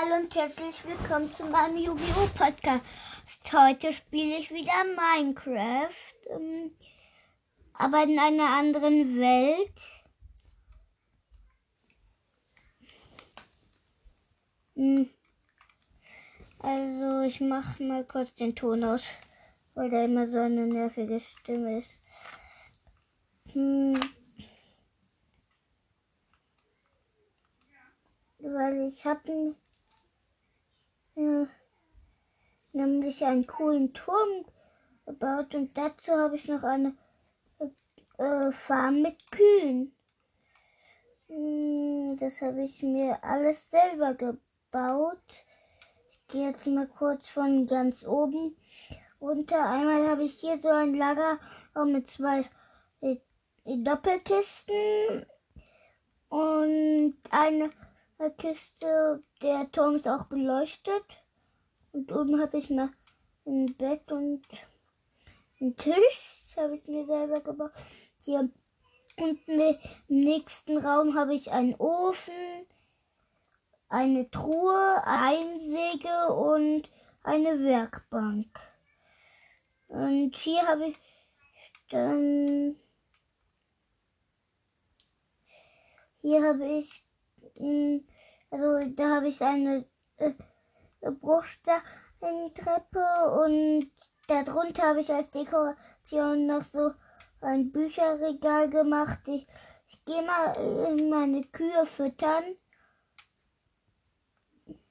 Hallo 0.00 0.22
und 0.22 0.32
herzlich 0.34 0.84
willkommen 0.84 1.34
zu 1.34 1.44
meinem 1.46 1.76
Yu-Gi-Oh! 1.76 2.28
Podcast. 2.36 2.84
Heute 3.52 3.92
spiele 3.92 4.38
ich 4.38 4.50
wieder 4.52 4.84
Minecraft, 4.84 5.90
ähm, 6.30 6.70
aber 7.72 8.04
in 8.04 8.16
einer 8.16 8.48
anderen 8.48 9.18
Welt. 9.18 9.80
Hm. 14.76 15.10
Also 16.60 17.20
ich 17.22 17.40
mache 17.40 17.82
mal 17.82 18.04
kurz 18.04 18.32
den 18.34 18.54
Ton 18.54 18.84
aus, 18.84 19.02
weil 19.74 19.90
da 19.90 20.04
immer 20.04 20.28
so 20.28 20.38
eine 20.38 20.66
nervige 20.66 21.18
Stimme 21.18 21.78
ist. 21.78 21.98
Hm. 23.52 23.98
Weil 28.38 28.86
ich 28.86 29.04
habe 29.04 29.56
ja, 31.18 31.46
nämlich 32.72 33.24
einen 33.24 33.46
coolen 33.46 33.92
Turm 33.92 34.44
gebaut 35.04 35.52
und 35.56 35.76
dazu 35.76 36.12
habe 36.12 36.36
ich 36.36 36.46
noch 36.46 36.62
eine 36.62 36.96
äh, 38.18 38.52
Farm 38.52 39.02
mit 39.02 39.16
Kühen. 39.32 39.92
Hm, 41.26 42.16
das 42.18 42.40
habe 42.40 42.62
ich 42.62 42.82
mir 42.84 43.18
alles 43.24 43.68
selber 43.68 44.14
gebaut. 44.14 45.44
Ich 46.10 46.26
gehe 46.28 46.50
jetzt 46.50 46.66
mal 46.68 46.86
kurz 46.86 47.26
von 47.28 47.66
ganz 47.66 48.06
oben 48.06 48.56
runter. 49.20 49.68
Einmal 49.68 50.06
habe 50.08 50.22
ich 50.22 50.34
hier 50.34 50.58
so 50.58 50.68
ein 50.68 50.94
Lager 50.94 51.40
mit 51.84 52.06
zwei 52.06 52.44
äh, 53.00 53.16
Doppelkisten 53.64 55.26
und 56.28 57.16
eine 57.30 57.72
Kiste. 58.36 59.22
Der 59.42 59.70
Turm 59.70 59.94
ist 59.96 60.08
auch 60.08 60.24
beleuchtet. 60.24 61.04
Und 61.92 62.12
oben 62.12 62.40
habe 62.40 62.58
ich 62.58 62.68
noch 62.70 62.90
ein 63.46 63.74
Bett 63.76 64.10
und 64.12 64.42
einen 65.60 65.76
Tisch. 65.76 66.44
Das 66.54 66.64
habe 66.64 66.76
ich 66.76 66.86
mir 66.86 67.06
selber 67.06 67.40
gebaut. 67.40 67.72
Hier 68.24 68.50
unten 69.16 69.60
im 69.60 69.76
nächsten 70.08 70.78
Raum 70.78 71.14
habe 71.14 71.34
ich 71.34 71.50
einen 71.52 71.74
Ofen, 71.76 72.34
eine 73.88 74.30
Truhe, 74.30 75.02
ein 75.04 75.58
Säge 75.58 76.34
und 76.34 76.88
eine 77.22 77.62
Werkbank. 77.64 78.58
Und 79.88 80.36
hier 80.36 80.66
habe 80.66 80.88
ich 80.88 80.98
dann 81.90 82.76
hier 86.20 86.42
habe 86.42 86.66
ich 86.66 87.07
also 88.50 88.88
da 88.94 89.16
habe 89.16 89.28
ich 89.28 89.42
eine 89.42 89.84
äh, 90.16 90.32
Bruchsteintreppe 91.00 93.44
und 93.44 93.90
darunter 94.26 94.82
habe 94.82 95.00
ich 95.00 95.12
als 95.12 95.30
Dekoration 95.30 96.46
noch 96.46 96.62
so 96.62 96.92
ein 97.40 97.72
Bücherregal 97.72 98.70
gemacht. 98.70 99.26
Ich, 99.28 99.46
ich 99.86 100.04
gehe 100.04 100.22
mal 100.22 100.54
in 100.90 101.10
meine 101.10 101.42
Kühe 101.42 101.86
füttern. 101.86 102.44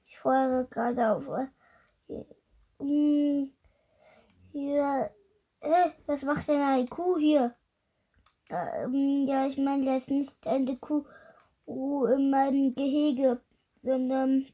Ich 0.06 0.20
feuere 0.20 0.66
gerade 0.66 1.12
auf. 1.12 1.30
Hm, 2.80 3.52
hier 4.52 5.12
äh, 5.60 5.90
was 6.06 6.24
macht 6.24 6.48
denn 6.48 6.62
eine 6.62 6.88
Kuh 6.88 7.18
hier? 7.18 7.56
Ähm, 8.50 9.26
ja, 9.28 9.46
ich 9.46 9.58
meine, 9.58 9.86
das 9.86 10.04
ist 10.04 10.12
nicht 10.12 10.48
eine 10.48 10.78
Kuh 10.78 11.06
in 11.68 12.30
meinem 12.30 12.74
Gehege, 12.74 13.42
sondern 13.82 14.46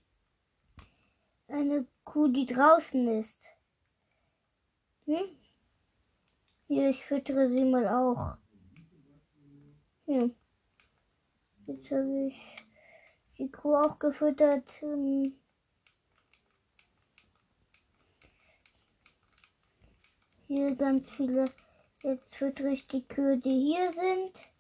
eine 1.48 1.88
Kuh, 2.04 2.28
die 2.28 2.46
draußen 2.46 3.08
ist. 3.20 3.48
Hm? 5.06 5.38
Hier, 6.68 6.90
ich 6.90 7.06
füttere 7.06 7.50
sie 7.50 7.66
mal 7.66 7.88
auch. 7.88 8.38
Hier. 10.06 10.32
Jetzt 11.68 11.92
habe 11.92 12.28
ich 12.28 12.66
die 13.38 13.52
Kuh 13.52 13.76
auch 13.76 14.00
gefüttert. 14.00 14.82
Ähm, 14.82 15.38
hier 20.48 20.76
ganz 20.76 21.10
viele. 21.12 21.52
Jetzt 22.02 22.36
füttere 22.36 22.70
ich 22.70 22.88
die 22.88 23.08
Kühe, 23.08 23.38
die 23.38 23.60
hier 23.60 23.94
sind. 23.94 24.53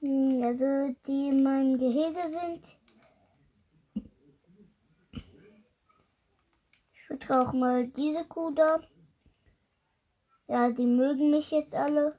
Hm, 0.00 0.42
also 0.42 0.94
die 1.06 1.28
in 1.28 1.42
meinem 1.42 1.78
Gehege 1.78 2.28
sind. 2.28 2.76
Ich 6.92 7.02
füttere 7.06 7.42
auch 7.42 7.52
mal 7.54 7.88
diese 7.88 8.24
Kuh 8.26 8.50
da. 8.50 8.80
Ja, 10.48 10.70
die 10.70 10.86
mögen 10.86 11.30
mich 11.30 11.50
jetzt 11.50 11.74
alle. 11.74 12.18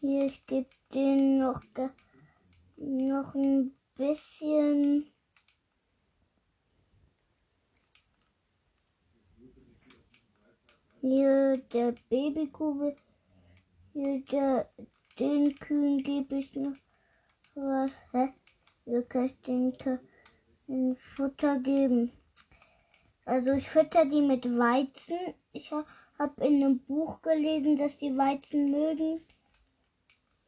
Hier, 0.00 0.24
ich 0.24 0.46
gebe 0.46 0.70
denen 0.94 1.38
noch, 1.38 1.60
noch 2.76 3.34
ein 3.34 3.76
bisschen. 3.96 5.12
Hier 11.00 11.58
der 11.72 11.92
Babykube. 12.08 12.96
Hier 13.92 14.68
den 15.18 15.56
Kühen 15.56 16.04
gebe 16.04 16.36
ich 16.36 16.54
noch 16.54 16.76
was. 17.56 17.90
Hä? 18.12 18.32
Wie 18.84 19.02
kann 19.02 19.26
ich 19.26 19.40
den, 19.40 19.76
den 20.68 20.96
Futter 20.96 21.58
geben? 21.58 22.12
Also 23.24 23.50
ich 23.52 23.68
fütter 23.68 24.06
die 24.06 24.22
mit 24.22 24.44
Weizen. 24.46 25.18
Ich 25.52 25.72
habe 25.72 26.44
in 26.44 26.62
einem 26.62 26.78
Buch 26.80 27.20
gelesen, 27.20 27.76
dass 27.76 27.96
die 27.96 28.16
Weizen 28.16 28.70
mögen. 28.70 29.26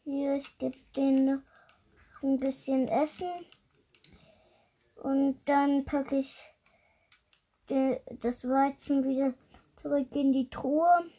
Hier, 0.05 0.37
ich 0.37 0.59
gebe 0.59 0.79
denen 0.95 1.25
noch 1.25 1.43
ein 2.23 2.39
bisschen 2.39 2.87
Essen. 2.87 3.31
Und 4.95 5.41
dann 5.47 5.85
packe 5.85 6.21
ich 6.21 6.41
das 7.67 8.49
Weizen 8.49 9.03
wieder 9.03 9.35
zurück 9.75 10.15
in 10.15 10.33
die 10.33 10.49
Truhe. 10.49 11.11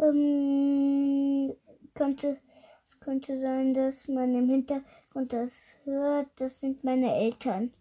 Ähm, 0.00 1.54
könnte, 1.94 2.38
es 2.82 2.98
könnte 3.00 3.38
sein, 3.38 3.74
dass 3.74 4.08
man 4.08 4.34
im 4.34 4.48
Hintergrund 4.48 5.32
das 5.32 5.52
hört. 5.84 6.28
Das 6.36 6.60
sind 6.60 6.82
meine 6.84 7.14
Eltern. 7.14 7.72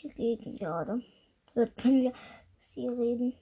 Die 0.00 0.08
reden 0.08 0.56
gerade. 0.56 1.02
Hört 1.54 1.82
man 1.84 2.02
ja, 2.02 2.12
sie 2.60 2.86
reden. 2.86 3.34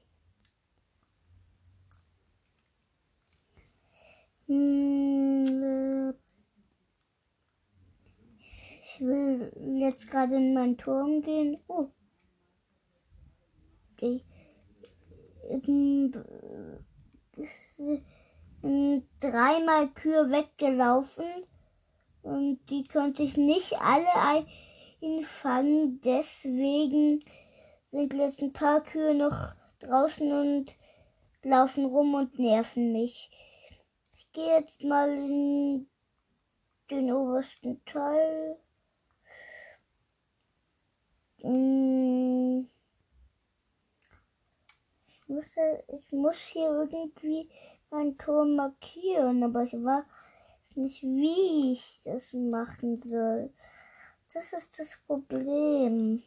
Hm, 4.46 6.14
ich 8.82 9.00
will 9.00 9.52
jetzt 9.80 10.08
gerade 10.08 10.36
in 10.36 10.54
meinen 10.54 10.78
Turm 10.78 11.20
gehen. 11.22 11.58
Oh. 11.66 11.88
Okay. 13.92 14.22
Ähm, 15.48 16.12
dreimal 18.62 19.88
Kühe 19.94 20.30
weggelaufen 20.30 21.26
und 22.22 22.60
die 22.68 22.86
konnte 22.86 23.22
ich 23.22 23.36
nicht 23.36 23.80
alle 23.80 24.46
einfangen. 25.00 26.00
Deswegen 26.02 27.20
sind 27.88 28.14
jetzt 28.14 28.42
ein 28.42 28.52
paar 28.52 28.82
Kühe 28.82 29.14
noch 29.14 29.54
draußen 29.80 30.30
und 30.32 30.76
laufen 31.42 31.86
rum 31.86 32.14
und 32.14 32.38
nerven 32.38 32.92
mich. 32.92 33.30
Ich 34.12 34.30
gehe 34.32 34.58
jetzt 34.58 34.82
mal 34.82 35.08
in 35.10 35.88
den 36.90 37.12
obersten 37.12 37.82
Teil. 37.86 38.58
Hm 41.40 42.68
muss, 45.30 45.46
ich 45.88 46.12
muss 46.12 46.36
hier 46.36 46.68
irgendwie 46.68 47.48
mein 47.90 48.18
Tor 48.18 48.44
markieren, 48.44 49.42
aber 49.42 49.62
ich 49.62 49.72
weiß 49.72 50.04
nicht, 50.74 51.02
wie 51.02 51.72
ich 51.72 52.00
das 52.04 52.32
machen 52.32 53.00
soll. 53.02 53.50
Das 54.34 54.52
ist 54.52 54.78
das 54.78 54.96
Problem. 55.06 56.22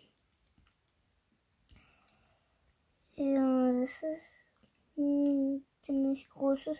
Ja, 3.15 3.71
das 3.79 3.91
ist 4.01 4.97
ein 4.97 5.63
ziemlich 5.83 6.29
großes 6.29 6.77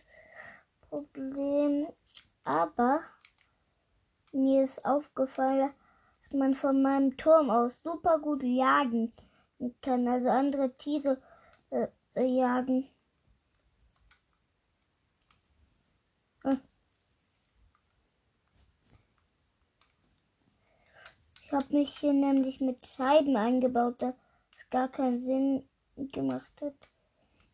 Problem. 0.90 1.88
Aber 2.44 3.02
mir 4.32 4.64
ist 4.64 4.84
aufgefallen, 4.84 5.72
dass 6.24 6.34
man 6.34 6.56
von 6.56 6.82
meinem 6.82 7.16
Turm 7.18 7.50
aus 7.50 7.82
super 7.84 8.20
gut 8.20 8.44
jagen 8.44 9.12
kann. 9.82 10.08
Also 10.08 10.30
andere 10.30 10.76
Tiere 10.76 11.22
jagen. 12.22 12.90
Hm. 16.44 16.62
Ich 21.42 21.52
habe 21.52 21.74
mich 21.76 21.98
hier 21.98 22.14
nämlich 22.14 22.62
mit 22.62 22.86
Scheiben 22.88 23.36
eingebaut, 23.36 24.02
da 24.02 24.14
es 24.56 24.70
gar 24.70 24.90
keinen 24.90 25.20
Sinn 25.20 25.68
gemacht 25.96 26.62
hat. 26.62 26.76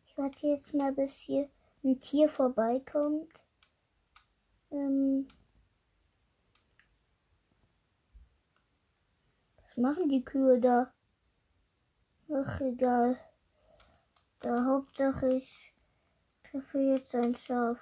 Ich 0.06 0.16
warte 0.18 0.46
jetzt 0.46 0.74
mal, 0.74 0.92
bis 0.92 1.12
hier 1.14 1.48
ein 1.82 2.00
Tier 2.00 2.28
vorbeikommt. 2.28 3.42
Ähm 4.70 5.28
Was 9.62 9.76
machen 9.76 10.08
die 10.08 10.24
Kühe 10.24 10.60
da? 10.60 10.92
Ach, 12.32 12.60
egal. 12.60 13.18
Da 14.42 14.64
Hauptsache 14.64 15.34
ich 15.34 15.74
treffe 16.42 16.78
jetzt 16.78 17.14
ein 17.14 17.36
Schaf. 17.36 17.78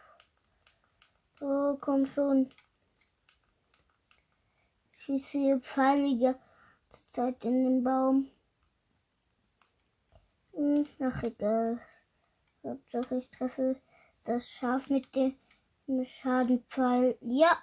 Oh, 1.40 1.76
komm 1.80 2.04
schon. 2.04 2.50
Ich 5.06 5.28
hier 5.28 5.60
Pfeile 5.60 6.36
zur 6.88 7.06
Zeit 7.06 7.44
in 7.44 7.62
den 7.64 7.84
Baum. 7.84 8.28
Hm, 10.52 10.84
ach, 11.00 11.22
egal. 11.22 11.78
Hauptsache 12.64 13.18
ich 13.18 13.30
treffe 13.30 13.80
das 14.24 14.48
Schaf 14.48 14.90
mit 14.90 15.14
dem 15.14 15.36
Schadenpfeil. 16.04 17.16
Ja, 17.20 17.56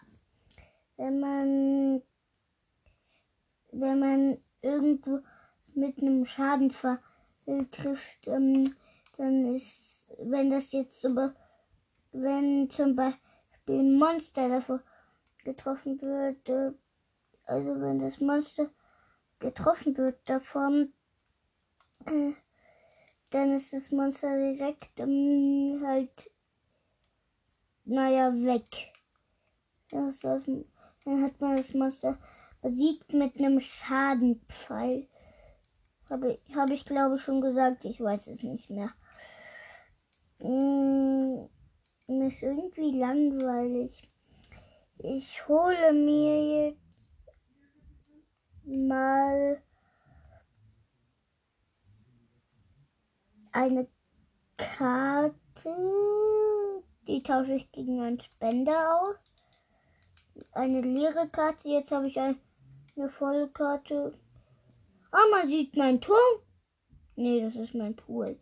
wenn 0.95 1.19
man 1.19 2.01
wenn 3.74 4.00
man 4.00 4.38
irgendwo 4.62 5.19
mit 5.74 5.98
einem 5.98 6.25
Schadenpfeil 6.25 7.00
trifft, 7.71 8.27
ähm, 8.27 8.74
dann 9.17 9.53
ist, 9.56 10.09
wenn 10.19 10.50
das 10.50 10.71
jetzt 10.71 11.01
so, 11.01 11.15
wenn 12.12 12.69
zum 12.69 12.95
Beispiel 12.95 13.79
ein 13.79 13.97
Monster 13.97 14.50
davor 14.50 14.81
getroffen 15.44 16.01
wird, 16.01 16.50
äh, 16.50 16.71
also 17.45 17.79
wenn 17.79 18.00
das 18.00 18.19
Monster 18.19 18.69
getroffen 19.39 19.97
wird 19.97 20.27
davon, 20.27 20.94
äh, 22.06 22.33
dann 23.29 23.53
ist 23.53 23.73
das 23.73 23.91
Monster 23.91 24.35
direkt 24.38 25.00
ähm, 25.00 25.81
halt, 25.85 26.31
naja, 27.83 28.33
weg. 28.33 28.94
Das, 29.91 30.19
das, 30.19 30.45
dann 31.06 31.23
hat 31.23 31.39
man 31.39 31.57
das 31.57 31.73
Monster 31.73 32.17
besiegt 32.62 33.13
mit 33.13 33.38
einem 33.38 33.59
Schadenpfeil. 33.59 35.07
Habe, 36.09 36.39
habe 36.56 36.73
ich 36.73 36.85
glaube 36.85 37.17
schon 37.17 37.41
gesagt, 37.41 37.85
ich 37.85 38.00
weiß 38.00 38.27
es 38.27 38.44
nicht 38.44 38.69
mehr. 38.69 38.89
Hm, 40.45 41.50
mir 42.06 42.27
ist 42.27 42.44
irgendwie 42.44 42.92
langweilig. 42.92 44.07
Ich 45.00 45.47
hole 45.47 45.92
mir 45.92 46.68
jetzt 46.68 46.80
mal 48.63 49.59
eine 53.53 53.88
Karte. 54.56 55.33
Die 57.07 57.24
tausche 57.24 57.56
ich 57.56 57.71
gegen 57.71 58.01
einen 58.01 58.21
Spender 58.21 59.01
aus. 59.01 59.18
Eine 60.51 60.81
leere 60.81 61.27
Karte. 61.27 61.69
Jetzt 61.69 61.91
habe 61.91 62.07
ich 62.07 62.19
eine 62.19 62.38
volle 63.09 63.48
Karte. 63.48 64.13
Ah, 65.09 65.25
man 65.31 65.50
sieht 65.50 65.75
meinen 65.75 66.01
Turm. 66.01 66.44
Nee, 67.15 67.41
das 67.41 67.56
ist 67.56 67.74
mein 67.74 67.95
Pool. 67.95 68.38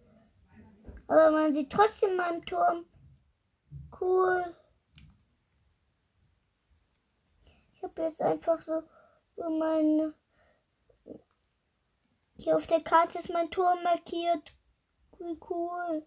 Aber 1.07 1.31
man 1.31 1.53
sieht 1.53 1.71
trotzdem 1.71 2.15
meinen 2.15 2.45
Turm. 2.45 2.85
Cool. 3.99 4.55
Ich 7.75 7.83
habe 7.83 8.01
jetzt 8.03 8.21
einfach 8.21 8.61
so 8.61 8.81
meine. 9.37 10.13
Hier 12.37 12.55
auf 12.55 12.67
der 12.67 12.81
Karte 12.81 13.19
ist 13.19 13.29
mein 13.29 13.51
Turm 13.51 13.83
markiert. 13.83 14.53
Wie 15.19 15.39
cool. 15.49 16.05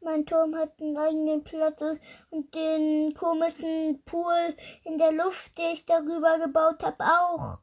Mein 0.00 0.24
Turm 0.24 0.54
hat 0.54 0.80
einen 0.80 0.96
eigenen 0.96 1.42
Platz 1.42 1.82
und 2.30 2.54
den 2.54 3.12
komischen 3.14 4.00
Pool 4.04 4.54
in 4.84 4.98
der 4.98 5.10
Luft, 5.10 5.58
den 5.58 5.72
ich 5.72 5.84
darüber 5.84 6.38
gebaut 6.38 6.84
habe, 6.84 7.02
auch. 7.02 7.58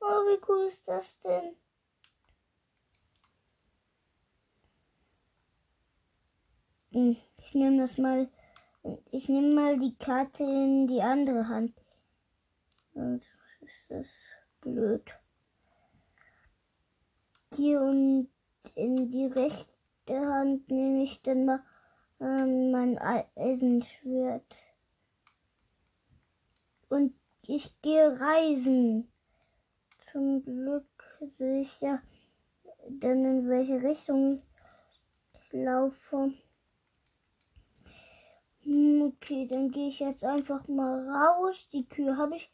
Oh, 0.00 0.24
wie 0.26 0.40
cool 0.48 0.66
ist 0.68 0.88
das 0.88 1.18
denn? 1.20 1.56
Hm, 6.92 7.16
ich 7.36 7.54
nehme 7.54 7.78
das 7.82 7.98
mal. 7.98 8.28
Ich 9.10 9.28
nehme 9.28 9.54
mal 9.54 9.78
die 9.78 9.94
Karte 9.96 10.42
in 10.42 10.86
die 10.86 11.02
andere 11.02 11.48
Hand. 11.48 11.74
Sonst 12.94 13.28
ist 13.60 13.90
das 13.90 14.08
blöd. 14.62 15.04
Hier 17.54 17.80
und 17.80 18.28
in 18.74 19.08
die 19.10 19.26
rechte 19.26 20.18
Hand 20.18 20.68
nehme 20.70 21.02
ich 21.02 21.20
dann 21.22 21.44
mal 21.44 21.62
ähm, 22.20 22.70
mein 22.70 22.98
Eisenschwert. 22.98 24.56
Und 26.88 27.14
ich 27.42 27.80
gehe 27.82 28.18
reisen. 28.20 29.12
Zum 30.12 30.42
Glück 30.42 30.88
sehe 31.38 31.60
ich 31.60 31.80
ja 31.80 32.00
dann 32.88 33.22
in 33.22 33.48
welche 33.48 33.80
Richtung 33.80 34.42
ich 35.34 35.52
laufe. 35.52 36.32
Hm, 38.62 39.02
okay, 39.02 39.46
dann 39.46 39.70
gehe 39.70 39.88
ich 39.88 40.00
jetzt 40.00 40.24
einfach 40.24 40.66
mal 40.66 41.08
raus. 41.08 41.68
Die 41.72 41.88
Kühe 41.88 42.16
habe 42.16 42.36
ich 42.36 42.50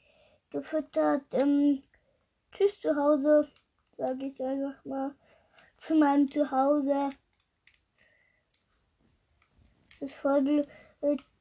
gefüttert. 0.50 1.22
Ähm, 1.32 1.82
tschüss 2.52 2.78
zu 2.80 2.94
Hause, 2.94 3.48
sage 3.96 4.26
ich 4.26 4.42
einfach 4.42 4.84
mal 4.84 5.14
zu 5.78 5.94
meinem 5.94 6.30
Zuhause. 6.30 7.10
Es 9.90 10.02
ist 10.02 10.14
voll 10.14 10.42
blöd, 10.42 10.68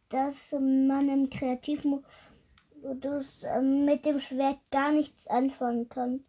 dass 0.08 0.54
man 0.54 1.10
im 1.10 1.30
Kreativmodus 1.30 2.06
ähm, 2.86 3.86
mit 3.86 4.06
dem 4.06 4.20
Schwert 4.20 4.60
gar 4.72 4.92
nichts 4.92 5.28
anfangen 5.28 5.90
kann. 5.90 6.24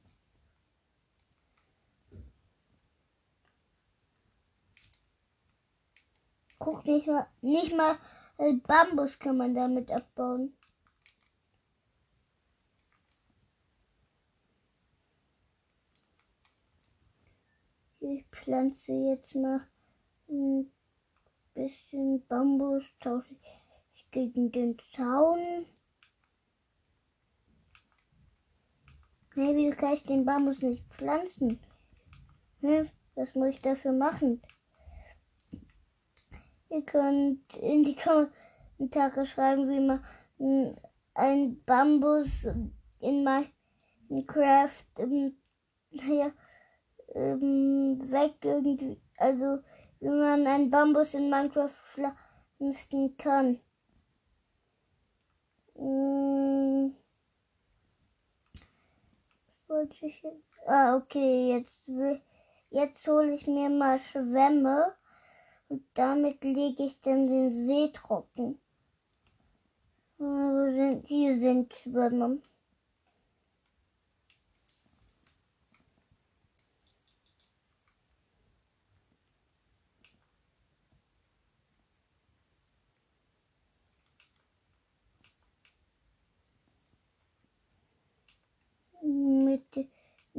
Guck 6.59 6.87
nicht 6.87 7.07
mal, 7.07 7.27
nicht 7.43 7.77
mal 7.77 7.99
äh, 8.39 8.55
Bambus 8.55 9.19
kann 9.19 9.37
man 9.37 9.55
damit 9.55 9.91
abbauen. 9.91 10.57
Ich 18.01 18.25
pflanze 18.31 18.93
jetzt 18.93 19.35
mal 19.35 19.67
ein 20.29 20.73
bisschen 21.55 22.27
Bambus 22.27 22.85
tausche 23.01 23.35
ich 23.95 24.11
gegen 24.11 24.53
den 24.53 24.79
Zaun. 24.93 25.67
Hey, 29.39 29.55
wie 29.55 29.71
kann 29.71 29.93
ich 29.93 30.03
den 30.03 30.25
Bambus 30.25 30.63
nicht 30.63 30.83
pflanzen? 30.89 31.61
Hm, 32.63 32.89
was 33.17 33.35
muss 33.35 33.51
ich 33.51 33.61
dafür 33.61 33.93
machen? 33.93 34.41
Ihr 36.71 36.83
könnt 36.87 37.55
in 37.59 37.83
die 37.83 37.97
Kommentare 37.97 39.27
schreiben, 39.27 39.69
wie 39.69 39.81
man 39.81 40.81
ein 41.13 41.63
Bambus 41.67 42.49
in 43.01 43.29
Minecraft 44.09 44.71
ähm, 45.01 45.37
naja, 45.91 46.33
ähm, 47.15 48.11
weg 48.11 48.37
irgendwie, 48.43 48.99
also 49.19 49.59
wie 50.01 50.09
man 50.09 50.47
einen 50.47 50.71
Bambus 50.71 51.13
in 51.13 51.29
Minecraft 51.29 51.75
pflanzen 51.93 53.19
kann. 53.19 53.61
Hm. 55.75 56.66
Wollte 59.69 60.07
ich 60.07 60.23
jetzt? 60.23 60.45
Ah, 60.67 60.97
okay, 60.97 61.51
jetzt 61.51 61.89
jetzt 62.71 63.07
hole 63.09 63.33
ich 63.35 63.47
mir 63.47 63.69
mal 63.69 63.99
Schwämme 63.99 64.95
und 65.69 65.83
damit 65.95 66.45
lege 66.45 66.85
ich 66.85 67.01
dann 67.01 67.27
den 67.27 67.51
See 67.51 67.91
trocken. 67.93 68.61
Wo 70.19 70.71
sind, 70.73 71.07
hier 71.09 71.39
sind 71.39 71.75
Schwämme. 71.75 72.41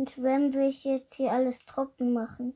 Schwemmen 0.07 0.53
will 0.53 0.69
ich 0.69 0.83
jetzt 0.83 1.15
hier 1.15 1.31
alles 1.31 1.65
trocken 1.65 2.13
machen. 2.13 2.53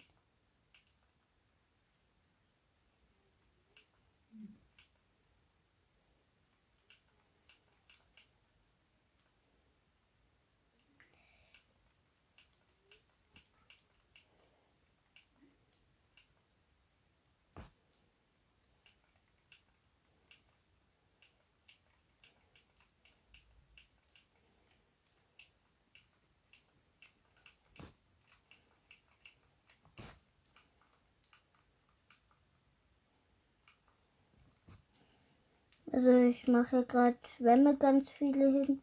Also 36.03 36.17
ich 36.17 36.47
mache 36.47 36.83
gerade 36.83 37.19
Schwämme 37.27 37.77
ganz 37.77 38.09
viele 38.09 38.49
hin. 38.51 38.81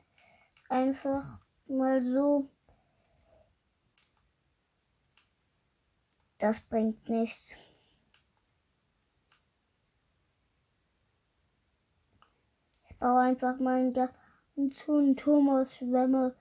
Einfach 0.68 1.40
mal 1.66 2.00
so. 2.00 2.48
Das 6.38 6.60
bringt 6.60 7.08
nichts. 7.08 7.56
Ich 12.88 12.96
baue 12.98 13.18
einfach 13.18 13.58
mal 13.58 13.80
einen 13.80 13.94
ganzen 13.94 15.16
Turm 15.16 15.48
aus 15.48 15.74
Schwämme. 15.74 16.36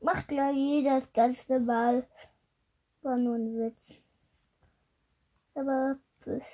Macht 0.00 0.28
gleich 0.28 0.54
jeder 0.54 0.94
das 0.94 1.12
ganze 1.12 1.58
Mal. 1.58 2.06
War 3.02 3.16
nur 3.16 3.34
ein 3.34 3.58
Witz. 3.58 3.92
Aber 5.56 5.98
das, 6.24 6.44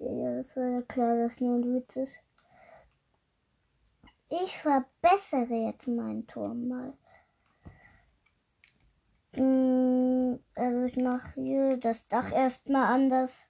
ja, 0.00 0.38
das 0.38 0.56
war 0.56 0.66
ja 0.66 0.82
klar, 0.82 1.16
dass 1.16 1.40
nur 1.40 1.58
ein 1.58 1.72
Witz 1.72 1.94
ist. 1.94 2.25
Ich 4.28 4.58
verbessere 4.58 5.54
jetzt 5.54 5.86
meinen 5.86 6.26
Turm 6.26 6.66
mal. 6.66 6.98
Hm, 9.34 10.42
also 10.56 10.84
ich 10.84 10.96
mache 10.96 11.40
hier 11.40 11.76
das 11.76 12.08
Dach 12.08 12.32
erstmal 12.32 12.92
anders. 12.92 13.48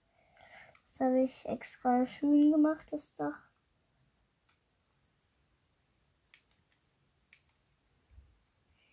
Das 0.85 1.01
habe 1.01 1.23
ich 1.23 1.47
extra 1.47 2.05
schön 2.07 2.53
gemacht, 2.53 2.87
das 2.91 3.15
Dach. 3.15 3.51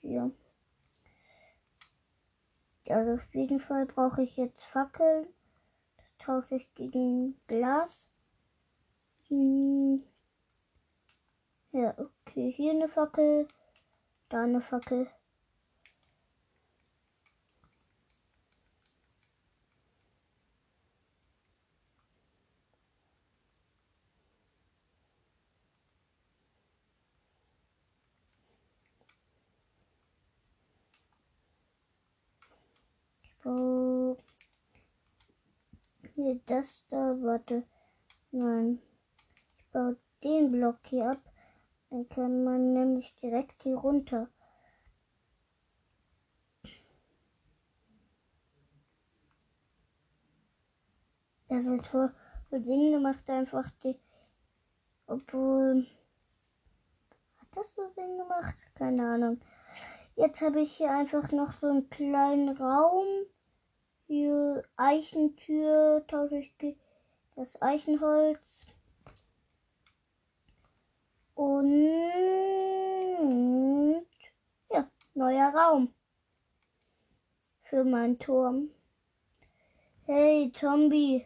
Hier. 0.01 0.31
Also 2.87 3.15
auf 3.15 3.35
jeden 3.35 3.59
Fall 3.59 3.85
brauche 3.85 4.23
ich 4.23 4.37
jetzt 4.37 4.63
Fackeln. 4.63 5.27
Das 5.97 6.05
tausche 6.17 6.55
ich 6.55 6.73
gegen 6.75 7.37
Glas. 7.47 8.07
Hm. 9.27 10.03
Ja, 11.73 11.93
okay. 11.97 12.51
Hier 12.51 12.71
eine 12.71 12.87
Fackel. 12.87 13.47
Da 14.29 14.43
eine 14.43 14.61
Fackel. 14.61 15.09
Das 36.45 36.83
da, 36.89 36.97
warte. 37.21 37.63
Nein. 38.31 38.79
Ich 39.57 39.65
baue 39.71 39.97
den 40.23 40.51
Block 40.51 40.77
hier 40.85 41.09
ab. 41.09 41.32
Dann 41.93 42.09
kann 42.09 42.43
man 42.43 42.73
nämlich 42.73 43.13
direkt 43.17 43.61
hier 43.61 43.75
runter. 43.75 44.27
Das 51.49 51.67
voll, 51.85 52.11
voll 52.49 52.63
Sinn 52.63 52.93
gemacht, 52.93 53.29
einfach 53.29 53.69
die. 53.83 53.95
Obwohl. 55.05 55.85
Hat 57.37 57.47
das 57.51 57.75
so 57.75 57.87
Sinn 57.89 58.17
gemacht? 58.17 58.55
Keine 58.73 59.07
Ahnung. 59.07 59.39
Jetzt 60.15 60.41
habe 60.41 60.61
ich 60.61 60.75
hier 60.75 60.89
einfach 60.89 61.31
noch 61.31 61.51
so 61.51 61.67
einen 61.67 61.91
kleinen 61.91 62.57
Raum. 62.57 63.05
Hier 64.07 64.63
Eichentür, 64.77 66.03
tausche 66.07 66.37
ich 66.37 66.55
das 67.35 67.61
Eichenholz. 67.61 68.65
Und 71.35 71.73
ja, 74.69 74.87
neuer 75.15 75.49
Raum 75.49 75.93
für 77.63 77.83
meinen 77.83 78.19
Turm. 78.19 78.69
Hey, 80.05 80.51
Zombie. 80.51 81.25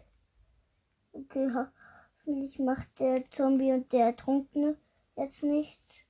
Okay, 1.11 1.49
hoffentlich 1.53 2.57
macht 2.59 2.99
der 2.99 3.29
Zombie 3.31 3.73
und 3.73 3.91
der 3.91 4.05
Ertrunkene 4.07 4.77
jetzt 5.17 5.43
nichts. 5.43 6.05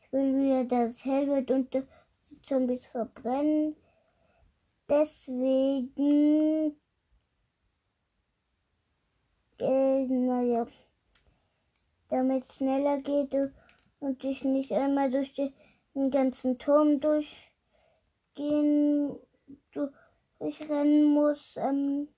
Ich 0.00 0.12
will 0.12 0.36
wieder, 0.40 0.64
dass 0.64 0.92
es 0.92 1.50
und 1.50 1.72
die 1.74 2.42
Zombies 2.42 2.86
verbrennen. 2.86 3.76
Deswegen, 4.88 6.74
äh, 9.58 10.04
naja 10.06 10.66
damit 12.10 12.44
es 12.44 12.56
schneller 12.56 12.98
geht 12.98 13.34
und 14.00 14.24
ich 14.24 14.44
nicht 14.44 14.72
einmal 14.72 15.10
durch 15.10 15.32
den 15.34 16.10
ganzen 16.10 16.58
Turm 16.58 17.00
durchgehen, 17.00 19.16
durchrennen 19.72 21.06
muss. 21.06 21.56
Ähm, 21.56 22.08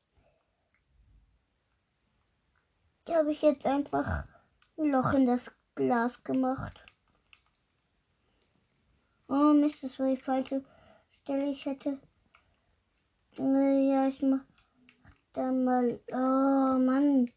habe 3.08 3.32
ich 3.32 3.42
jetzt 3.42 3.66
einfach 3.66 4.26
ein 4.78 4.90
Loch 4.90 5.12
in 5.14 5.26
das 5.26 5.50
Glas 5.74 6.22
gemacht. 6.24 6.84
Oh 9.28 9.52
Mist, 9.54 9.82
das 9.82 9.98
war 9.98 10.08
die 10.08 10.16
falsche 10.16 10.64
Stelle. 11.10 11.46
Ich 11.46 11.64
hätte. 11.64 11.98
Äh, 13.38 13.88
ja, 13.88 14.08
ich 14.08 14.20
mach 14.22 14.44
da 15.32 15.50
mal. 15.50 16.00
Oh 16.12 16.78
Mann. 16.78 17.30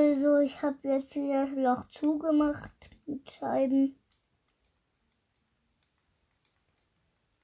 Also 0.00 0.38
ich 0.38 0.62
habe 0.62 0.78
jetzt 0.84 1.14
wieder 1.14 1.44
das 1.44 1.54
Loch 1.54 1.90
zugemacht 1.90 2.88
mit 3.04 3.30
Scheiben. 3.30 3.96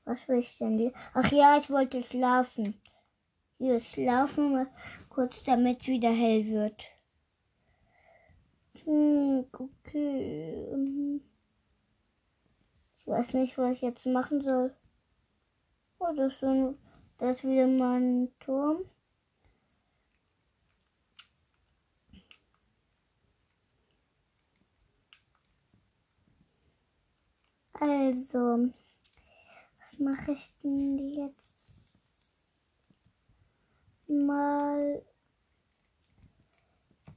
Was 0.06 0.26
will 0.26 0.38
ich 0.38 0.56
denn 0.56 0.78
hier? 0.78 0.92
Ach 1.12 1.30
ja, 1.30 1.58
ich 1.58 1.68
wollte 1.68 2.02
schlafen. 2.02 2.80
Hier 3.58 3.78
schlafen 3.80 4.52
mal 4.52 4.68
kurz, 5.10 5.42
damit 5.44 5.82
es 5.82 5.88
wieder 5.88 6.08
hell 6.08 6.46
wird. 6.46 6.82
Hm, 8.84 9.44
okay. 9.52 11.20
Ich 13.00 13.06
weiß 13.06 13.34
nicht, 13.34 13.58
was 13.58 13.76
ich 13.76 13.82
jetzt 13.82 14.06
machen 14.06 14.40
soll. 14.40 14.74
Oh, 15.98 16.14
das 16.16 16.32
ist, 16.32 16.40
so, 16.40 16.74
das 17.18 17.36
ist 17.36 17.44
wieder 17.44 17.66
mein 17.66 18.30
Turm. 18.40 18.86
Also, 27.78 28.70
was 29.80 29.98
mache 29.98 30.32
ich 30.32 30.54
denn 30.62 31.10
jetzt 31.10 31.52
mal? 34.08 35.02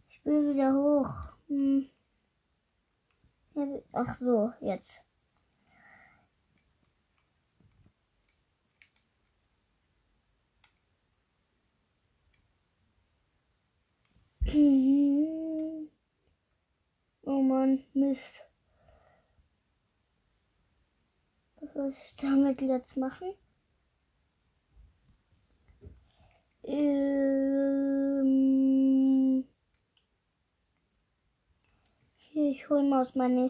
Ich 0.09 0.25
will 0.25 0.53
wieder 0.53 0.73
hoch. 0.73 1.33
Hm. 1.47 1.89
Ach 3.93 4.19
so, 4.19 4.51
jetzt. 4.59 5.01
Mann, 17.59 17.83
Mist. 17.93 18.48
Was 21.61 21.73
soll 21.73 21.89
ich 21.89 22.15
damit 22.15 22.61
jetzt 22.61 22.95
machen? 22.95 23.33
Ähm, 26.63 27.03
hier, 32.17 32.49
ich 32.51 32.69
hole 32.69 32.83
mal 32.83 33.01
aus 33.01 33.13
meiner 33.15 33.49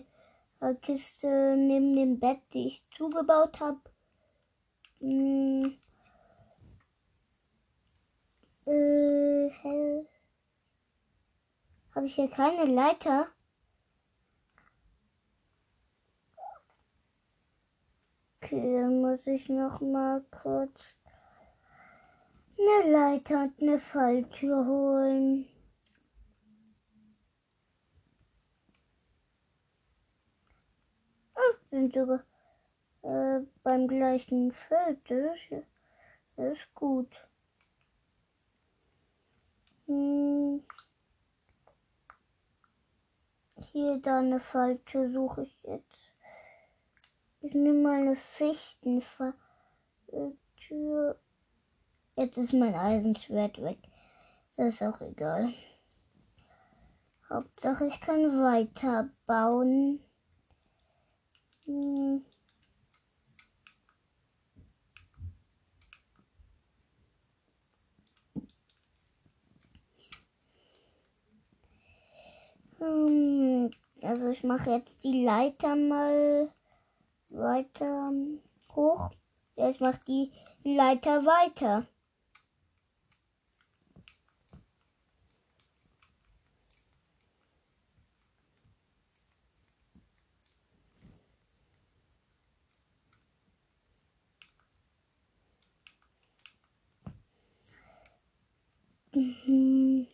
Kiste 0.81 1.55
neben 1.57 1.95
dem 1.95 2.19
Bett, 2.19 2.39
die 2.53 2.67
ich 2.67 2.83
zugebaut 2.97 3.59
habe. 3.59 3.81
Hm. 4.99 5.77
Äh. 8.65 9.49
Habe 11.95 12.07
ich 12.07 12.15
hier 12.15 12.29
keine 12.29 12.65
Leiter? 12.65 13.27
Okay, 18.51 18.77
dann 18.79 19.01
muss 19.01 19.19
ich 19.27 19.47
noch 19.47 19.79
mal 19.79 20.25
kurz 20.31 20.81
eine 22.57 22.91
Leiter 22.91 23.43
und 23.43 23.61
eine 23.61 23.77
Falltür 23.77 24.65
holen. 24.65 25.45
Ah, 31.35 31.57
sind 31.69 31.93
sogar 31.93 32.23
äh, 33.03 33.45
beim 33.61 33.87
gleichen 33.87 34.51
Feld. 34.51 34.99
Das 35.07 35.37
ist, 35.51 35.67
das 36.35 36.53
ist 36.53 36.73
gut. 36.73 37.15
Hm. 39.85 40.63
Hier 43.71 43.97
da 43.97 44.17
eine 44.17 44.39
Falltür 44.39 45.11
suche 45.11 45.43
ich 45.43 45.55
jetzt. 45.61 46.08
Ich 47.41 47.53
nehme 47.53 47.81
mal 47.81 48.01
eine 48.01 48.15
Fichtenfalltür. 48.17 49.33
Jetzt 52.17 52.37
ist 52.37 52.51
mein 52.51 52.75
Eisenschwert 52.75 53.61
weg. 53.61 53.79
Das 54.57 54.73
ist 54.73 54.83
auch 54.83 54.99
egal. 54.99 55.53
Hauptsache 57.29 57.85
ich 57.85 58.01
kann 58.01 58.25
weiterbauen. 58.41 60.03
Hm. 61.65 62.25
Hm, 72.79 73.71
also 74.01 74.27
ich 74.27 74.43
mache 74.43 74.71
jetzt 74.71 75.03
die 75.05 75.23
Leiter 75.23 75.77
mal 75.77 76.51
weiter 77.29 78.11
hoch. 78.75 79.11
Ja, 79.55 79.69
ich 79.69 79.79
mache 79.79 79.99
die 80.07 80.31
Leiter 80.63 81.25
weiter. 81.25 81.85
Mhm. 99.15 100.08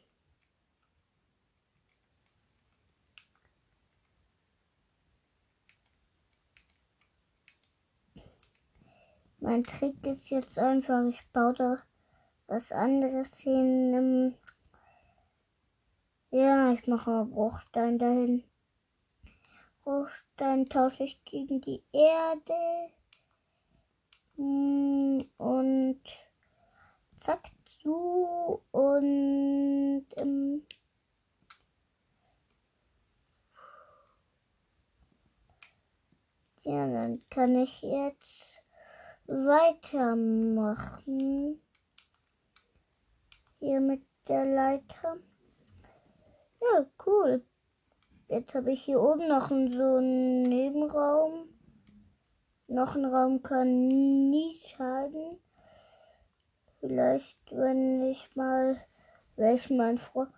Mein 9.46 9.64
Trick 9.64 10.08
ist 10.08 10.32
jetzt 10.32 10.58
einfach, 10.58 11.04
ich 11.08 11.22
baue 11.32 11.54
da 11.54 11.78
was 12.48 12.72
anderes 12.72 13.28
hin. 13.38 14.36
Ja, 16.32 16.72
ich 16.74 16.88
mache 16.88 17.12
mal 17.12 17.26
Bruchstein 17.26 18.00
dahin. 18.00 18.44
Bruchstein 19.84 20.68
tausche 20.68 21.04
ich 21.04 21.24
gegen 21.26 21.62
die 21.62 21.84
Erde. 21.92 22.90
Hm, 24.36 25.30
und 25.38 26.02
zack 27.16 27.52
zu 27.66 28.64
und 28.72 30.08
ähm, 30.18 30.66
ja, 36.64 36.88
dann 36.88 37.22
kann 37.30 37.56
ich 37.60 37.84
jetzt 37.84 38.65
weitermachen. 39.28 41.62
Hier 43.60 43.82
mit 43.82 44.02
der 44.28 44.46
Leiter. 44.46 45.18
Ja, 46.62 46.86
cool. 47.06 47.44
Jetzt 48.28 48.56
habe 48.56 48.72
ich 48.72 48.84
hier 48.84 49.00
oben 49.00 49.28
noch 49.28 49.50
so 49.50 49.56
einen 49.56 50.42
Nebenraum. 50.44 51.50
Noch 52.68 52.96
ein 52.96 53.06
Raum 53.06 53.44
kann 53.44 53.88
nie 53.88 54.54
schaden. 54.54 55.38
Vielleicht, 56.80 57.38
wenn 57.52 58.02
ich 58.04 58.36
mal 58.36 58.82
welchen 59.36 59.78
mein 59.78 59.98
Freund 59.98 60.32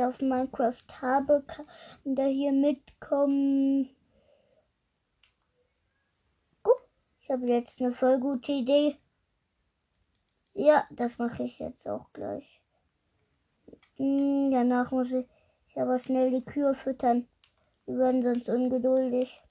auf 0.00 0.20
Minecraft 0.20 0.84
habe, 1.00 1.42
kann 1.46 1.66
da 2.04 2.24
hier 2.24 2.52
mitkommen. 2.52 3.88
Ich 7.28 7.32
habe 7.34 7.46
jetzt 7.46 7.78
eine 7.82 7.92
voll 7.92 8.18
gute 8.20 8.52
Idee. 8.52 8.96
Ja, 10.54 10.86
das 10.90 11.18
mache 11.18 11.42
ich 11.42 11.58
jetzt 11.58 11.86
auch 11.86 12.10
gleich. 12.14 12.62
Hm, 13.96 14.50
danach 14.50 14.92
muss 14.92 15.10
ich 15.12 15.26
aber 15.74 15.98
schnell 15.98 16.30
die 16.30 16.42
Kühe 16.42 16.74
füttern. 16.74 17.28
Die 17.86 17.98
werden 17.98 18.22
sonst 18.22 18.48
ungeduldig. 18.48 19.42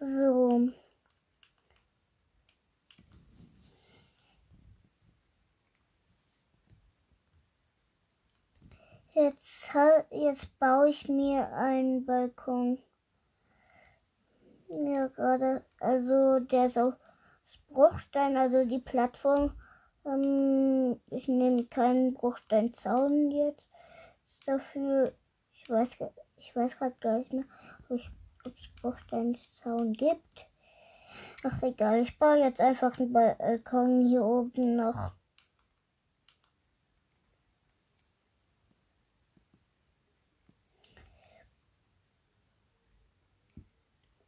So. 0.00 0.72
Jetzt, 9.34 9.74
jetzt 10.12 10.58
baue 10.60 10.88
ich 10.90 11.08
mir 11.08 11.52
einen 11.52 12.06
Balkon. 12.06 12.78
Ja, 14.68 15.08
gerade, 15.08 15.64
also 15.80 16.38
der 16.38 16.66
ist 16.66 16.78
aus 16.78 16.94
Bruchstein, 17.68 18.36
also 18.36 18.64
die 18.64 18.78
Plattform. 18.78 19.52
Ähm, 20.06 21.00
ich 21.10 21.26
nehme 21.26 21.64
keinen 21.64 22.14
Bruchsteinzaun 22.14 23.32
jetzt 23.32 23.70
dafür. 24.46 25.12
Ich 25.52 25.68
weiß, 25.68 25.96
ich 26.36 26.54
weiß 26.54 26.78
gerade 26.78 26.94
gar 27.00 27.18
nicht 27.18 27.32
mehr, 27.32 27.44
ob 27.88 27.98
es 27.98 28.10
Bruchsteinzaun 28.80 29.94
gibt. 29.94 30.46
Ach 31.42 31.60
egal, 31.62 32.02
ich 32.02 32.16
baue 32.20 32.38
jetzt 32.38 32.60
einfach 32.60 33.00
einen 33.00 33.12
Balkon 33.12 34.06
hier 34.06 34.22
oben 34.22 34.76
noch. 34.76 35.12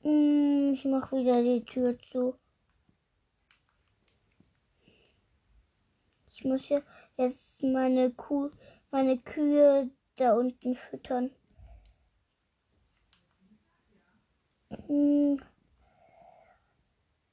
Hm, 0.07 0.73
ich 0.73 0.85
mache 0.85 1.17
wieder 1.17 1.43
die 1.43 1.65
Tür 1.65 1.99
zu. 1.99 2.39
Ich 6.29 6.45
muss 6.45 6.69
ja 6.69 6.81
jetzt 7.17 7.61
meine 7.65 8.13
Kuh, 8.13 8.53
meine 8.93 9.19
Kühe 9.19 9.91
da 10.15 10.35
unten 10.35 10.77
füttern. 10.77 11.33
Hm. 14.87 15.43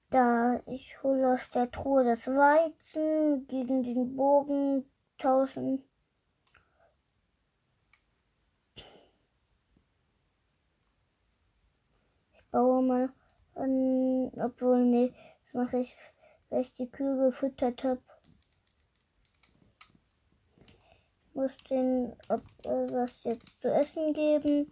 Da, 0.09 0.59
ich 0.65 1.03
hole 1.03 1.31
aus 1.31 1.51
der 1.51 1.69
Truhe 1.69 2.03
das 2.03 2.25
Weizen 2.25 3.45
gegen 3.45 3.83
den 3.83 4.15
Bogen 4.15 4.89
1000 5.19 5.83
Bauer 12.53 13.09
an, 13.55 14.31
obwohl, 14.35 14.85
nee, 14.85 15.11
das 15.41 15.55
mache 15.55 15.79
ich, 15.79 15.97
weil 16.49 16.61
ich 16.61 16.73
die 16.75 16.89
Kühe 16.89 17.17
gefüttert 17.17 17.83
habe. 17.83 18.01
Muss 21.33 21.57
den 21.63 22.15
ob, 22.29 22.41
äh, 22.65 22.93
was 22.93 23.23
jetzt 23.23 23.59
zu 23.59 23.73
essen 23.73 24.13
geben. 24.13 24.71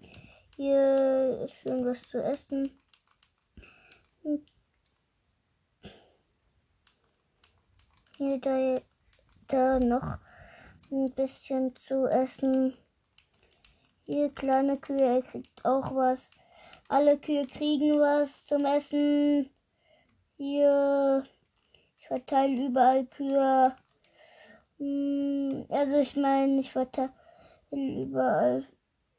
Hier 0.56 1.42
ist 1.44 1.56
schön 1.56 1.84
was 1.84 2.08
zu 2.08 2.24
essen. 2.24 2.80
Hier 8.18 8.40
da, 8.40 8.76
da 9.48 9.80
noch 9.80 10.20
ein 10.92 11.12
bisschen 11.16 11.76
zu 11.78 12.06
essen. 12.06 12.78
Hier 14.04 14.32
kleine 14.32 14.78
Kühe, 14.78 15.02
er 15.02 15.24
kriegt 15.24 15.66
auch 15.66 15.96
was. 15.96 16.30
Alle 16.92 17.18
Kühe 17.18 17.48
kriegen 17.48 17.98
was 18.02 18.46
zum 18.48 18.66
Essen. 18.66 19.50
Hier, 20.36 21.24
ich 21.98 22.06
verteile 22.06 22.66
überall 22.66 23.06
Kühe. 23.06 23.74
Hm, 24.78 25.68
also 25.70 26.00
ich 26.00 26.18
meine, 26.18 26.60
ich 26.60 26.70
verteile 26.70 27.14
überall 27.72 28.66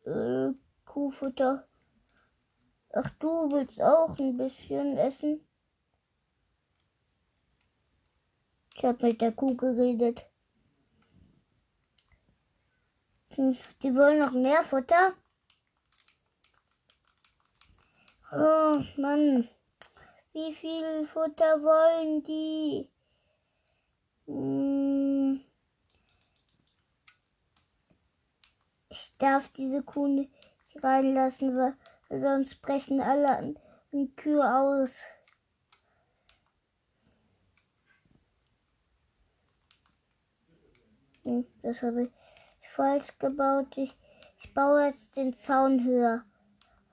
äh, 0.04 0.52
Kuhfutter. 0.84 1.66
Ach, 2.92 3.08
du 3.18 3.50
willst 3.50 3.80
auch 3.80 4.18
ein 4.18 4.36
bisschen 4.36 4.98
essen? 4.98 5.40
Ich 8.76 8.84
habe 8.84 9.06
mit 9.06 9.22
der 9.22 9.32
Kuh 9.32 9.56
geredet. 9.56 10.26
Hm, 13.30 13.56
die 13.82 13.94
wollen 13.94 14.18
noch 14.18 14.32
mehr 14.32 14.62
Futter? 14.62 15.14
Oh 18.34 18.82
Mann, 18.96 19.46
wie 20.32 20.54
viel 20.54 21.06
Futter 21.06 21.62
wollen 21.62 22.22
die? 22.22 22.88
Hm. 24.26 25.44
Ich 28.88 29.14
darf 29.18 29.50
diese 29.50 29.82
Kuh 29.82 30.06
nicht 30.06 30.32
reinlassen, 30.82 31.58
weil 31.58 31.76
sonst 32.08 32.62
brechen 32.62 33.02
alle 33.02 33.54
Kühe 34.16 34.42
aus. 34.42 35.02
Hm, 41.24 41.44
das 41.62 41.82
habe 41.82 42.04
ich 42.04 42.10
falsch 42.70 43.18
gebaut. 43.18 43.76
Ich, 43.76 43.94
ich 44.40 44.54
baue 44.54 44.84
jetzt 44.86 45.18
den 45.18 45.34
Zaun 45.34 45.84
höher, 45.84 46.24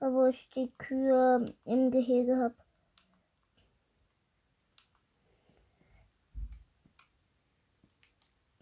wo 0.00 0.26
ich 0.26 0.48
die 0.54 0.72
Kühe 0.78 1.44
im 1.64 1.90
Gehege 1.90 2.36
habe. 2.36 2.54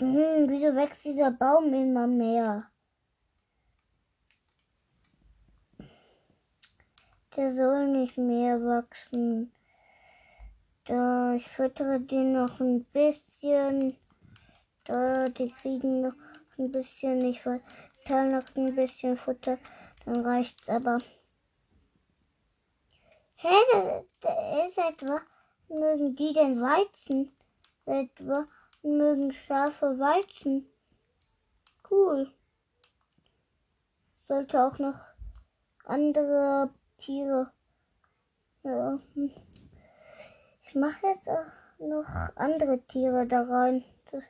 Hm, 0.01 0.49
wieso 0.49 0.75
wächst 0.77 1.05
dieser 1.05 1.31
Baum 1.31 1.73
immer 1.75 2.07
mehr? 2.07 2.71
Der 7.37 7.55
soll 7.55 7.87
nicht 7.89 8.19
mehr 8.19 8.61
wachsen. 8.61 9.53
Da, 10.85 11.35
ich 11.35 11.47
füttere 11.49 12.01
den 12.01 12.33
noch 12.33 12.61
ein 12.61 12.85
bisschen. 12.85 13.97
Da, 14.85 15.27
die 15.27 15.51
kriegen 15.51 16.01
noch 16.01 16.17
ein 16.59 16.73
bisschen. 16.73 17.21
Ich 17.25 17.43
verteile 17.43 18.39
noch 18.39 18.57
ein 18.57 18.75
bisschen 18.75 19.17
Futter. 19.17 19.59
Dann 20.05 20.25
reicht's 20.25 20.69
aber. 20.69 20.99
Hä, 23.41 23.55
das 24.21 24.69
ist 24.69 24.79
etwa. 24.79 25.21
Mögen 25.69 26.17
die 26.17 26.33
denn 26.33 26.61
Weizen? 26.61 27.31
Etwa 27.87 28.47
mögen 28.83 29.33
Schafe 29.33 29.97
Weizen. 30.01 30.69
Cool. 31.89 32.33
Sollte 34.27 34.61
auch 34.61 34.81
noch 34.81 34.99
andere 35.85 36.71
Tiere. 36.97 37.53
Ja. 38.65 38.97
Ich 40.65 40.75
mache 40.75 41.07
jetzt 41.07 41.29
auch 41.29 41.47
noch 41.79 42.09
andere 42.35 42.81
Tiere 42.89 43.25
da 43.25 43.43
rein. 43.43 43.85
Das, 44.11 44.25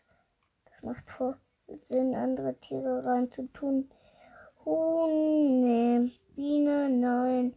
das 0.67 0.83
macht 0.83 1.11
voll 1.11 1.35
Sinn, 1.81 2.15
andere 2.15 2.55
Tiere 2.61 3.03
rein 3.07 3.33
zu 3.33 3.51
tun. 3.55 3.91
Huhn, 4.67 5.63
nee. 5.63 6.13
Biene, 6.37 6.91
nein. 6.91 7.57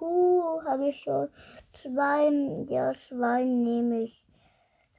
Kuh 0.00 0.64
habe 0.64 0.88
ich 0.88 1.02
schon. 1.02 1.28
Zwei, 1.74 2.30
ja, 2.70 2.94
Schwein 2.94 3.62
nehme 3.62 4.04
ich. 4.04 4.24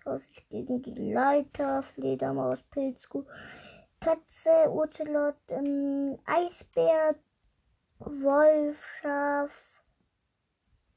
Tausche 0.04 0.28
ich 0.30 0.48
gegen 0.50 0.84
die 0.84 1.12
Leiter, 1.12 1.82
Fledermaus, 1.82 2.60
Pilzkuh, 2.70 3.26
Katze, 4.00 4.70
Ocelot, 4.70 5.38
ähm, 5.48 6.20
Eisbär, 6.28 7.16
Wolf, 7.98 8.86
Schaf. 9.02 9.84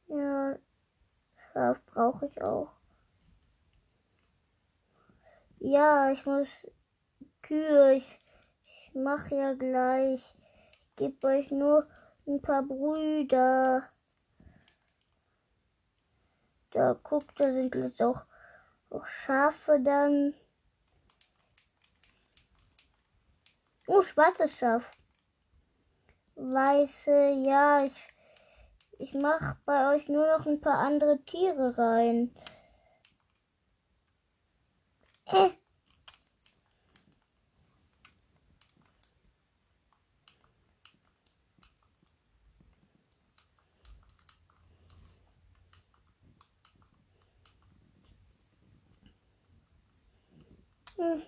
Ja, 0.08 0.58
Schaf 1.54 1.82
brauche 1.86 2.26
ich 2.26 2.42
auch. 2.42 2.74
Ja, 5.60 6.10
ich 6.10 6.26
muss 6.26 6.48
Kühe. 7.40 7.94
Ich, 7.94 8.20
ich 8.66 8.94
mache 8.94 9.34
ja 9.34 9.54
gleich. 9.54 10.34
Ich 10.82 10.96
gebe 10.96 11.26
euch 11.26 11.50
nur 11.50 11.86
ein 12.26 12.42
paar 12.42 12.62
Brüder. 12.62 13.88
Da 16.74 16.94
guckt, 17.04 17.38
da 17.38 17.52
sind 17.52 17.72
jetzt 17.76 18.02
auch, 18.02 18.24
auch 18.90 19.06
Schafe 19.06 19.78
dann. 19.80 20.34
Oh, 23.86 24.02
schwarzes 24.02 24.58
Schaf. 24.58 24.90
Weiße, 26.34 27.44
ja, 27.46 27.84
ich, 27.84 28.06
ich 28.98 29.14
mache 29.14 29.56
bei 29.64 29.94
euch 29.94 30.08
nur 30.08 30.26
noch 30.26 30.46
ein 30.46 30.60
paar 30.60 30.78
andere 30.78 31.22
Tiere 31.22 31.78
rein. 31.78 32.34
Äh. 35.26 35.50
Hm. 50.96 51.22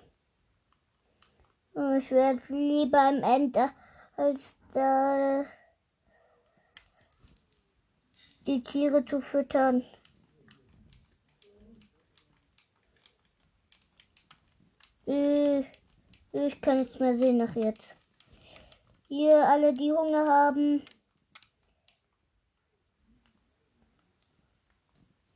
Ich 1.98 2.10
werde 2.10 2.42
lieber 2.48 3.00
am 3.00 3.22
Ende 3.22 3.70
als 4.16 4.56
da 4.74 5.44
die 8.46 8.62
Tiere 8.62 9.02
zu 9.04 9.20
füttern. 9.20 9.82
Äh, 15.06 15.60
ich 16.32 16.60
kann 16.60 16.78
nichts 16.78 16.98
mehr 16.98 17.14
sehen 17.14 17.38
nach 17.38 17.56
jetzt. 17.56 17.96
Hier 19.08 19.48
alle, 19.48 19.72
die 19.72 19.90
Hunger 19.92 20.26
haben. 20.26 20.82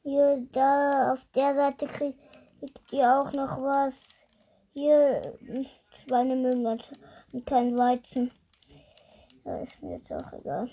Hier, 0.02 0.46
da, 0.52 1.12
auf 1.12 1.24
der 1.34 1.54
Seite 1.54 1.86
kriegt 1.86 2.92
ihr 2.92 3.16
auch 3.16 3.32
noch 3.32 3.62
was. 3.62 3.98
Hier, 4.74 5.38
Schweine 6.10 6.34
mögen 6.34 6.64
ganz 6.64 6.90
kein 7.46 7.78
Weizen. 7.78 8.32
Da 9.44 9.60
ist 9.60 9.80
mir 9.80 9.92
jetzt 9.92 10.12
auch 10.12 10.32
egal. 10.32 10.68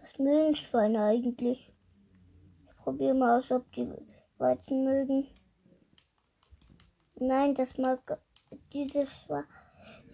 Was 0.00 0.16
mögen 0.20 0.54
Schweine 0.54 1.02
eigentlich? 1.02 1.72
Ich 2.68 2.76
probiere 2.76 3.14
mal 3.14 3.40
aus, 3.40 3.50
ob 3.50 3.72
die 3.72 3.92
Weizen 4.36 4.84
mögen. 4.84 5.26
Nein, 7.16 7.56
das 7.56 7.76
mag 7.76 8.20
dieses 8.72 9.10
Schwein. 9.10 9.46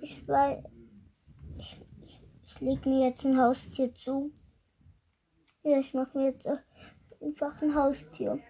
Die 0.00 0.06
Schweine. 0.06 0.64
Ich, 1.58 1.78
ich, 2.02 2.22
ich 2.42 2.60
lege 2.60 2.88
mir 2.88 3.08
jetzt 3.08 3.26
ein 3.26 3.38
Haustier 3.38 3.94
zu. 3.94 4.32
Ja, 5.62 5.78
ich 5.78 5.92
mache 5.92 6.16
mir 6.16 6.30
jetzt 6.30 6.48
einfach 7.20 7.60
ein 7.60 7.74
Haustier. 7.74 8.40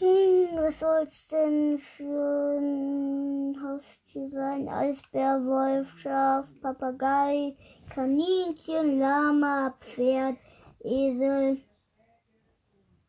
Hm, 0.00 0.56
was 0.56 0.78
soll's 0.78 1.28
denn 1.28 1.78
für 1.78 2.56
ein 2.58 3.54
Haustier 3.62 4.30
sein? 4.30 4.66
Eisbär, 4.66 5.44
Wolf, 5.44 5.90
Schaf, 5.98 6.48
Papagei, 6.62 7.54
Kaninchen, 7.90 8.98
Lama, 8.98 9.76
Pferd, 9.78 10.38
Esel, 10.82 11.58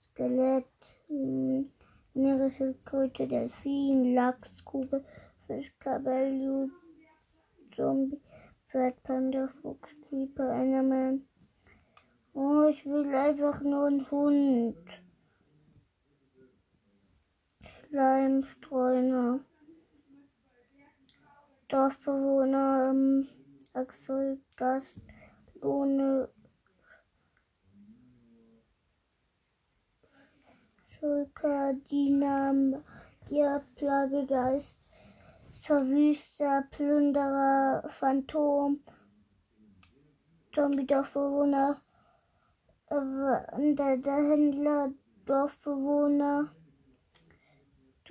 Skelett, 0.04 0.66
hm, 1.08 1.72
Meeresschildkröte, 2.14 3.26
Delfin, 3.26 4.14
Lachs, 4.14 4.66
Kugel, 4.66 5.06
Fisch, 5.48 5.74
Kabellu, 5.80 6.68
Zombie, 7.74 8.20
Pferd, 8.68 9.02
Panda, 9.04 9.48
Fuchs, 9.62 9.96
Creeper, 10.10 10.52
Enderman. 10.52 11.26
Oh, 12.34 12.66
ich 12.66 12.86
will 12.86 13.16
einfach 13.16 13.62
nur 13.62 13.88
einen 13.88 14.12
Hund. 14.12 15.01
Schleimstreuner. 17.92 19.42
Dorfbewohner, 21.68 22.92
ähm, 22.92 23.28
Axel, 23.74 24.40
Gast, 24.56 24.96
Lohne, 25.62 26.30
Verrücker, 30.78 31.74
Diener, 31.90 32.82
Gier, 33.28 33.62
Plagegeist, 33.76 34.80
Verwüster, 35.62 36.64
Plünderer, 36.72 37.84
Phantom, 37.90 38.80
Zombie-Dorfbewohner, 40.56 41.82
der, 42.90 43.98
der 43.98 44.30
Händler, 44.30 44.94
Dorfbewohner. 45.26 46.56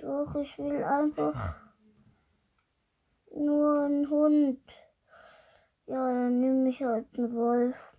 Doch 0.01 0.35
ich 0.35 0.57
will 0.57 0.83
einfach 0.83 1.61
nur 3.35 3.83
einen 3.83 4.09
Hund. 4.09 4.59
Ja, 5.85 6.07
dann 6.07 6.39
nehme 6.39 6.69
ich 6.69 6.81
halt 6.81 7.05
einen 7.19 7.35
Wolf. 7.35 7.95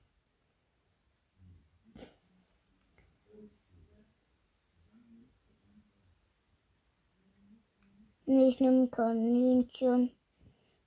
Nee, 8.26 8.48
ich 8.48 8.58
nehme 8.58 8.88
Kaninchen. 8.88 10.10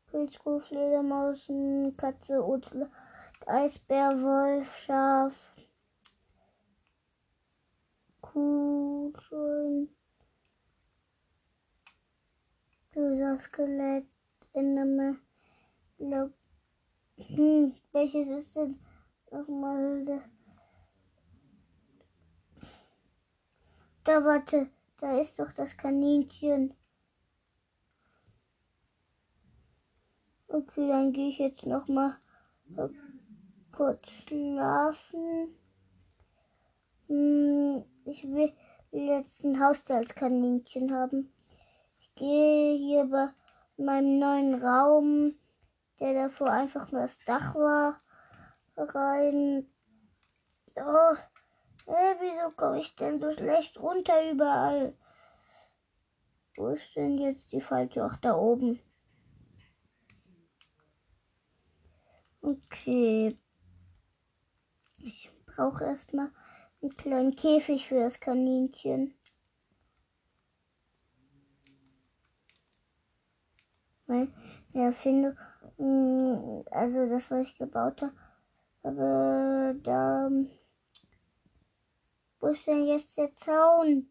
Pilzkuh, 0.08 0.60
Fledermausen, 0.60 1.96
Katze, 1.96 2.46
Uzel, 2.46 2.90
Eisbär, 3.46 4.22
Wolf, 4.22 4.76
Schaf, 4.80 5.34
Kuh, 8.20 9.14
Schwein, 9.18 9.90
böser 12.96 13.38
Skelett, 13.38 14.06
Enderme, 14.54 15.18
hm, 17.18 17.74
welches 17.92 18.30
ist 18.30 18.56
denn 18.56 18.80
nochmal 19.32 20.22
Da 24.06 24.24
warte, 24.24 24.70
da 25.02 25.20
ist 25.20 25.38
doch 25.40 25.52
das 25.52 25.76
Kaninchen. 25.76 26.74
Okay, 30.48 30.88
dann 30.88 31.12
gehe 31.12 31.30
ich 31.30 31.40
jetzt 31.40 31.66
noch 31.66 31.90
mal 31.90 32.18
kurz 33.74 34.10
schlafen. 34.10 35.54
Hm, 37.08 37.84
ich 38.06 38.24
will 38.24 38.54
jetzt 38.92 39.44
ein 39.44 39.60
Haushaltskaninchen 39.60 40.94
haben. 40.94 41.35
Gehe 42.16 42.78
hier 42.78 43.06
bei 43.06 43.30
meinem 43.78 44.20
neuen 44.20 44.64
Raum, 44.64 45.36
der 46.00 46.14
davor 46.14 46.50
einfach 46.50 46.92
nur 46.92 47.02
das 47.02 47.20
Dach 47.26 47.56
war, 47.56 47.98
rein. 48.78 49.70
Oh, 50.78 51.16
hey, 51.86 52.16
wieso 52.20 52.56
komme 52.56 52.80
ich 52.80 52.96
denn 52.96 53.20
so 53.20 53.32
schlecht 53.32 53.80
runter 53.80 54.32
überall? 54.32 54.96
Wo 56.56 56.68
ist 56.68 56.96
denn 56.96 57.18
jetzt 57.18 57.52
die 57.52 57.60
falsche? 57.60 58.06
Auch 58.06 58.16
da 58.16 58.36
oben. 58.38 58.80
Okay. 62.42 63.38
Ich 65.00 65.30
brauche 65.46 65.84
erstmal 65.84 66.32
einen 66.82 66.96
kleinen 66.96 67.36
Käfig 67.36 67.88
für 67.88 68.00
das 68.00 68.20
Kaninchen. 68.22 69.14
Weil, 74.08 74.28
ja, 74.74 74.92
finde, 74.92 75.36
mm, 75.78 76.64
also 76.72 77.08
das, 77.08 77.32
was 77.32 77.48
ich 77.48 77.58
gebaut 77.58 78.02
habe, 78.02 78.14
aber 78.84 79.74
da, 79.82 80.30
wo 82.40 82.48
ist 82.48 82.68
denn 82.68 82.86
jetzt 82.86 83.18
der 83.18 83.34
Zaun? 83.36 84.08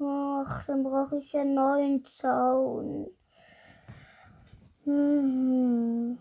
Ach, 0.00 0.64
dann 0.66 0.82
brauche 0.82 1.18
ich 1.18 1.36
einen 1.36 1.54
neuen 1.54 2.04
Zaun. 2.04 3.08
Hm. 4.84 6.18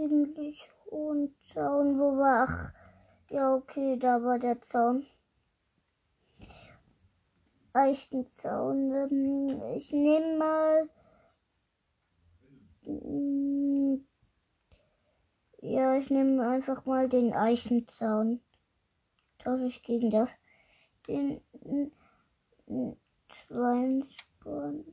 ziemlich 0.00 0.68
hohen 0.90 1.34
Zaun. 1.52 1.98
Wo 1.98 2.16
war? 2.16 2.46
Ach, 2.48 2.72
ja, 3.30 3.54
okay, 3.54 3.98
da 3.98 4.22
war 4.22 4.38
der 4.38 4.60
Zaun. 4.60 5.06
Eichenzaun. 7.72 8.92
Ähm, 8.92 9.62
ich 9.74 9.92
nehme 9.92 10.36
mal. 10.36 10.90
Mm, 12.82 14.04
ja, 15.62 15.96
ich 15.96 16.10
nehme 16.10 16.48
einfach 16.48 16.84
mal 16.84 17.08
den 17.08 17.32
Eichenzaun. 17.32 18.40
Tausche 19.38 19.66
ich 19.66 19.82
gegen 19.82 20.10
das. 20.10 20.28
Den 21.06 21.40
Schweinsborn. 23.32 24.84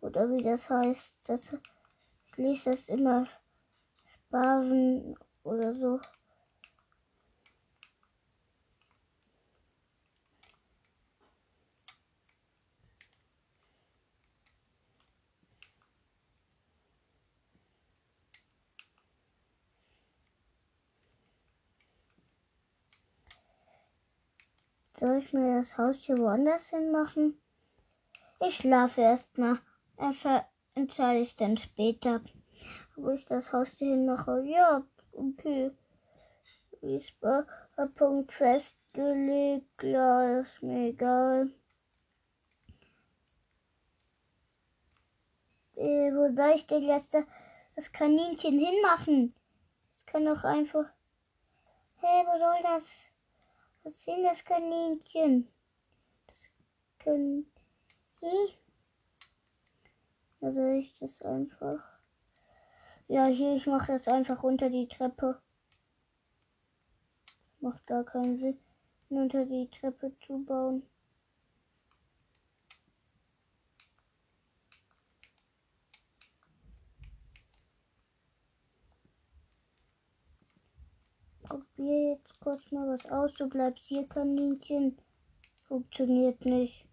Oder 0.00 0.30
wie 0.30 0.42
das 0.42 0.68
heißt. 0.68 1.18
Das, 1.24 1.52
ich 2.26 2.36
lese 2.36 2.70
das 2.70 2.88
immer 2.88 3.26
Basen 4.30 5.16
oder 5.44 5.74
so. 5.74 6.00
Soll 25.02 25.18
ich 25.18 25.32
mir 25.32 25.58
das 25.58 25.76
Haus 25.76 25.96
hier 25.96 26.16
woanders 26.16 26.68
hin 26.68 26.92
machen? 26.92 27.36
Ich 28.38 28.58
schlafe 28.58 29.00
erstmal. 29.00 29.58
Entscheide 30.76 31.18
ich 31.18 31.34
dann 31.34 31.56
später 31.56 32.20
wo 32.94 33.10
ich 33.10 33.24
das 33.24 33.52
Haus 33.52 33.70
hin 33.78 34.06
mache. 34.06 34.44
Ja, 34.44 34.84
okay. 35.10 35.72
Ist 36.82 37.12
Punkt 37.96 38.32
festgelegt. 38.32 39.82
Ja, 39.82 40.38
ist 40.38 40.62
mir 40.62 40.90
egal. 40.90 41.50
Äh, 45.74 46.12
wo 46.12 46.32
soll 46.32 46.52
ich 46.54 46.66
denn 46.68 46.84
jetzt 46.84 47.16
das 47.74 47.90
Kaninchen 47.90 48.56
hinmachen? 48.56 49.34
Das 49.90 50.06
kann 50.06 50.26
doch 50.26 50.44
einfach. 50.44 50.86
Hey, 51.96 52.24
wo 52.24 52.38
soll 52.38 52.62
das? 52.62 52.88
Was 53.84 53.94
ist 53.94 54.06
denn 54.06 54.22
das 54.22 54.44
Kaninchen? 54.44 55.48
Das 56.26 56.44
können. 57.00 57.50
Hey? 58.20 58.54
Da 60.40 60.52
soll 60.52 60.76
ich 60.78 60.94
das 61.00 61.20
einfach. 61.22 61.82
Ja, 63.08 63.26
hier, 63.26 63.56
ich 63.56 63.66
mache 63.66 63.92
das 63.92 64.06
einfach 64.06 64.44
unter 64.44 64.70
die 64.70 64.88
Treppe. 64.88 65.40
Macht 67.60 67.86
gar 67.86 68.04
keinen 68.04 68.38
Sinn, 68.38 68.58
unter 69.08 69.44
die 69.44 69.68
Treppe 69.68 70.12
zu 70.26 70.44
bauen. 70.44 70.86
Probier 81.52 82.12
jetzt 82.12 82.40
kurz 82.40 82.72
mal 82.72 82.88
was 82.88 83.04
aus. 83.10 83.34
Du 83.34 83.46
bleibst 83.46 83.84
hier, 83.84 84.08
Kaninchen. 84.08 84.98
Funktioniert 85.64 86.42
nicht. 86.46 86.88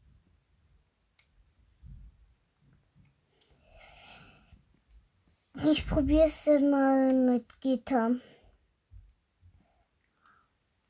Ich 5.63 5.87
probiere 5.87 6.25
es 6.25 6.43
dann 6.43 6.69
mal 6.69 7.13
mit 7.13 7.61
Gitter. 7.61 8.19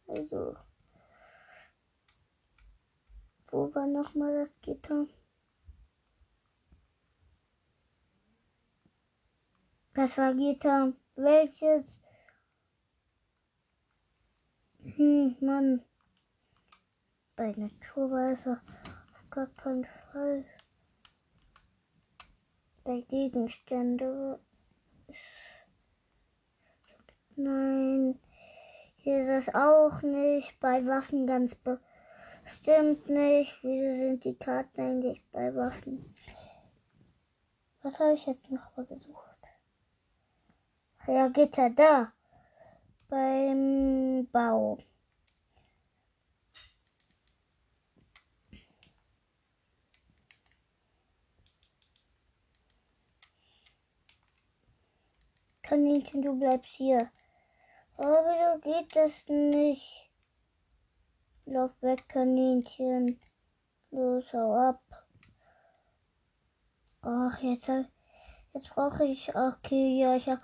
Also, 0.07 0.55
wo 3.51 3.75
war 3.75 3.85
noch 3.85 4.15
mal 4.15 4.33
das 4.33 4.51
Gitter? 4.61 5.05
Das 9.93 10.17
war 10.17 10.33
Gitter. 10.33 10.93
Welches? 11.13 12.01
Hm, 14.95 15.35
Mann. 15.41 15.83
Bei 17.35 17.51
Naturweiser 17.51 18.61
auf 19.13 19.29
gar 19.29 19.47
keinen 19.47 19.85
Fall. 20.11 20.45
Bei 22.83 23.01
Gegenstände 23.01 24.39
Nein, 27.41 28.19
hier 28.97 29.21
ist 29.21 29.47
es 29.47 29.55
auch 29.55 30.01
nicht. 30.01 30.59
Bei 30.59 30.85
Waffen 30.85 31.25
ganz 31.25 31.55
bestimmt 31.55 33.07
nicht. 33.07 33.57
Wieso 33.63 34.03
sind 34.03 34.25
die 34.25 34.35
Karten 34.35 34.81
eigentlich 34.81 35.23
bei 35.31 35.55
Waffen? 35.55 36.13
Was 37.81 37.97
habe 37.97 38.13
ich 38.13 38.25
jetzt 38.25 38.51
noch 38.51 38.75
mal 38.75 38.85
gesucht? 38.85 39.37
Ja, 41.07 41.29
Gitter 41.29 41.69
da 41.69 42.11
beim 43.09 44.27
Bau. 44.31 44.77
Kaninchen, 55.63 56.21
du 56.21 56.37
bleibst 56.39 56.71
hier. 56.71 57.11
Aber 57.97 58.33
so 58.53 58.59
geht 58.61 58.95
das 58.95 59.27
nicht? 59.27 60.09
Lauf 61.45 61.71
weg, 61.81 62.07
Kaninchen. 62.07 63.19
Los, 63.91 64.31
hau 64.33 64.55
ab. 64.55 64.81
Ach, 67.01 67.39
jetzt, 67.41 67.69
jetzt 68.53 68.69
brauche 68.73 69.05
ich. 69.05 69.35
Ach, 69.35 69.57
okay, 69.57 69.99
ja, 69.99 70.15
ich 70.15 70.27
habe 70.27 70.41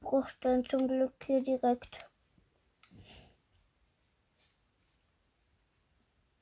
Bruchstein 0.00 0.64
zum 0.64 0.86
Glück 0.86 1.14
hier 1.24 1.42
direkt. 1.42 2.07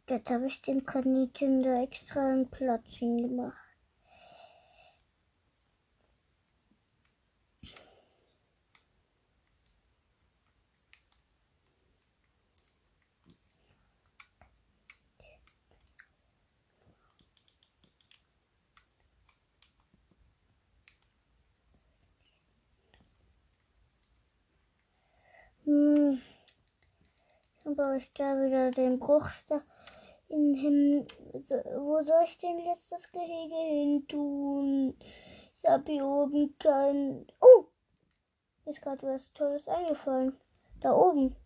Jetzt 0.08 0.30
habe 0.30 0.46
ich 0.46 0.62
dem 0.62 0.86
Kaninchen 0.86 1.64
da 1.64 1.82
extra 1.82 2.20
einen 2.20 2.48
Platz 2.48 2.84
hingemacht. 2.86 3.56
Hm. 25.64 26.20
Baue 27.64 27.96
ich 27.96 28.12
da 28.12 28.36
wieder 28.40 28.70
den 28.70 29.00
Bruchstein 30.26 30.54
hin. 30.54 31.06
Wo 31.76 32.02
soll 32.02 32.24
ich 32.24 32.38
denn 32.38 32.58
jetzt 32.60 32.90
das 32.90 33.10
Gehege 33.12 33.54
hin 33.54 34.06
tun? 34.08 34.94
Ich 35.56 35.68
habe 35.68 35.90
hier 35.90 36.04
oben 36.04 36.56
kein. 36.58 37.26
Oh! 37.40 37.66
Ist 38.66 38.82
gerade 38.82 39.06
was 39.06 39.32
Tolles 39.32 39.68
eingefallen. 39.68 40.36
Da 40.80 40.92
oben. 40.92 41.36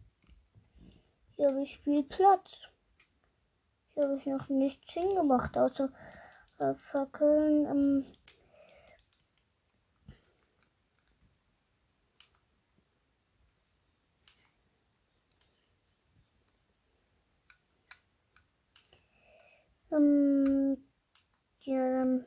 Hier 1.37 1.49
habe 1.49 1.63
ich 1.63 1.79
viel 1.81 2.03
Platz. 2.03 2.69
Hier 3.95 4.05
habe 4.05 4.17
ich 4.17 4.27
noch 4.27 4.49
nichts 4.49 4.93
hingemacht, 4.93 5.57
außer 5.57 5.91
äh, 6.59 6.75
Fackeln. 6.75 7.67
Ähm, 7.67 8.07
Ähm, 19.93 20.77
ja, 21.63 21.93
dann. 21.93 22.25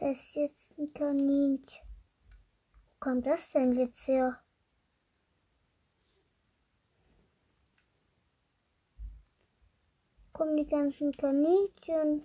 Da 0.00 0.10
ist 0.10 0.34
jetzt 0.34 0.78
ein 0.78 0.92
Kaninchen. 0.92 1.64
Wo 3.00 3.00
kommt 3.00 3.26
das 3.26 3.50
denn 3.50 3.72
jetzt 3.72 4.06
her? 4.06 4.40
Kommen 10.38 10.56
die 10.56 10.66
ganzen 10.68 11.10
Kaninchen. 11.10 12.22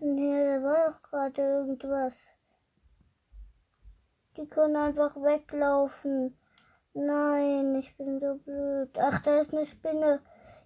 Und 0.00 0.16
hier, 0.16 0.46
da 0.46 0.64
war 0.64 0.90
doch 0.90 1.02
gerade 1.02 1.42
irgendwas. 1.42 2.16
Die 4.36 4.46
können 4.46 4.76
einfach 4.76 5.14
weglaufen. 5.16 6.38
Nein, 6.94 7.74
ich 7.74 7.94
bin 7.98 8.18
so 8.18 8.36
blöd. 8.36 8.88
Ach, 8.98 9.20
da 9.22 9.40
ist 9.40 9.52
eine 9.52 9.66
Spinne. 9.66 10.22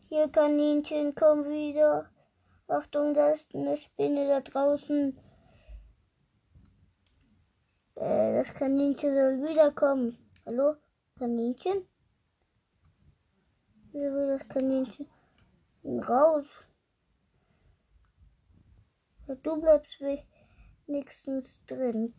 Hier, 0.09 0.29
Kaninchen, 0.29 1.17
komm 1.17 1.47
wieder. 1.47 2.09
Achtung, 2.69 3.13
da 3.13 3.31
ist 3.31 3.53
eine 3.53 3.77
Spinne 3.77 4.29
da 4.29 4.41
draußen. 4.41 5.19
Äh, 7.97 8.35
das 8.35 8.55
Kaninchen 8.55 9.19
soll 9.19 9.49
wiederkommen. 9.49 10.17
Hallo? 10.47 10.77
Kaninchen? 11.19 11.89
Wie 13.91 13.99
will 13.99 14.39
das 14.39 14.49
Kaninchen? 14.49 15.09
Raus. 15.85 16.47
Du 19.43 19.61
bleibst 19.61 19.99
wenigstens 20.87 21.65
drin. 21.67 22.15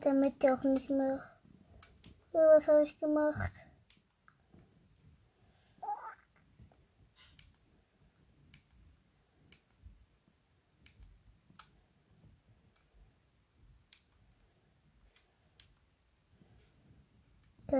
Damit 0.00 0.42
ja 0.42 0.54
auch 0.54 0.64
nicht 0.64 0.90
mehr. 0.90 1.22
Was 2.32 2.66
habe 2.66 2.82
ich 2.82 2.98
gemacht? 2.98 3.52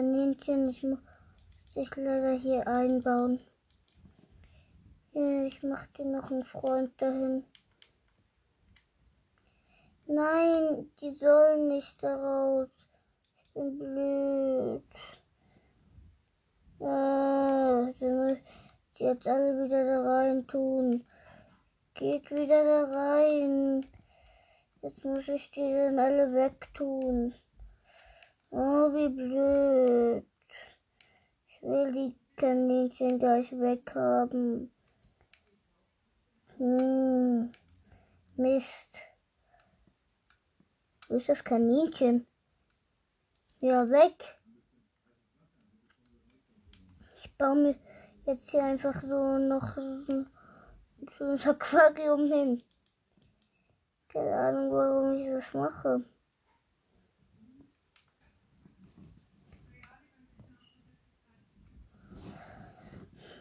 Kaninchen, 0.05 0.69
ich 0.69 0.83
muss 0.83 0.99
sich 1.71 1.97
leider 1.97 2.33
hier 2.33 2.67
einbauen. 2.69 3.40
Ich 5.12 5.62
mache 5.62 5.88
dir 5.97 6.05
noch 6.05 6.31
einen 6.31 6.45
Freund 6.45 6.93
dahin. 7.01 7.43
Nein, 10.07 10.90
die 11.01 11.11
sollen 11.12 11.69
nicht 11.69 12.03
daraus. 12.03 12.69
Ich 13.38 13.55
bin 13.55 13.79
blöd. 13.79 14.83
Ah, 16.81 17.90
sie 17.99 18.05
müssen 18.05 18.43
jetzt 18.99 19.27
alle 19.27 19.64
wieder 19.64 19.87
da 19.87 20.03
rein 20.03 20.47
tun. 20.47 21.07
Geht 21.95 22.31
wieder 22.31 22.62
da 22.62 22.99
rein. 22.99 23.87
Jetzt 24.83 25.03
muss 25.03 25.27
ich 25.29 25.51
die 25.53 25.73
dann 25.73 25.99
alle 25.99 26.35
wegtun. 26.35 27.33
Oh, 28.57 28.95
wie 28.95 29.09
blöd. 29.09 30.25
Ich 31.49 31.61
will 31.61 31.90
die 31.90 32.17
Kaninchen 32.37 33.19
gleich 33.19 33.51
weghaben. 33.51 34.71
Hm. 36.59 37.51
Mist. 38.37 38.99
Wo 41.09 41.17
ist 41.17 41.29
das 41.29 41.43
Kaninchen? 41.43 42.29
Ja, 43.59 43.90
weg. 43.90 44.38
Ich 47.17 47.37
baue 47.37 47.57
mir 47.57 47.75
jetzt 48.25 48.51
hier 48.51 48.62
einfach 48.62 49.03
so 49.03 49.37
noch 49.37 49.77
so, 49.77 50.27
so 51.19 51.25
ein 51.25 51.40
Aquarium 51.40 52.25
hin. 52.27 52.62
Keine 54.11 54.37
Ahnung, 54.37 54.71
warum 54.71 55.14
ich 55.14 55.27
das 55.27 55.53
mache. 55.55 56.05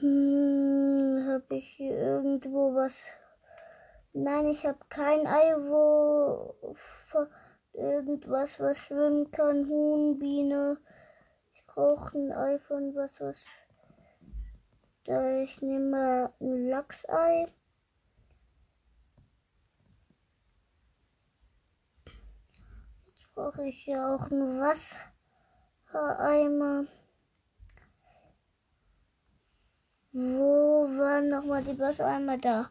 Hm, 0.04 1.26
habe 1.30 1.56
ich 1.56 1.66
hier 1.78 1.98
irgendwo 1.98 2.76
was? 2.76 2.94
Nein, 4.12 4.48
ich 4.48 4.66
habe 4.66 4.80
kein 4.90 5.26
Ei, 5.26 5.56
wo 5.56 6.54
irgendwas, 7.72 8.60
was 8.60 8.78
schwimmen 8.80 9.32
kann. 9.32 9.70
Huhn, 9.70 10.20
Biene. 10.20 10.78
Ich 11.54 11.66
brauche 11.68 12.18
ein 12.18 12.34
Ei 12.34 12.60
von 12.60 12.94
was, 12.96 13.22
was. 13.22 13.46
Da 15.06 15.38
ich 15.38 15.62
nehme 15.62 15.90
mal 15.92 16.34
ein 16.42 16.68
Lachsei. 16.68 17.48
Jetzt 23.06 23.34
brauche 23.34 23.66
ich 23.66 23.86
ja 23.86 24.14
auch 24.14 24.30
ein 24.30 24.60
Wassereimer. 25.94 26.88
Wo 30.16 30.86
waren 31.00 31.30
nochmal 31.30 31.64
die 31.64 31.80
Wassereimer 31.80 32.38
da? 32.38 32.70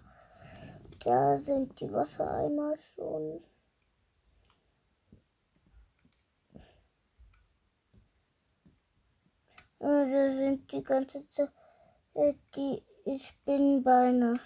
Da 1.00 1.36
sind 1.36 1.80
die 1.80 1.92
Wassereimer 1.92 2.76
schon. 2.76 3.42
Da 9.80 10.04
sind 10.06 10.70
die 10.70 10.84
ganze 10.84 11.28
Zeit 11.30 11.50
die 12.54 12.84
Spinnenbeine. 13.18 14.38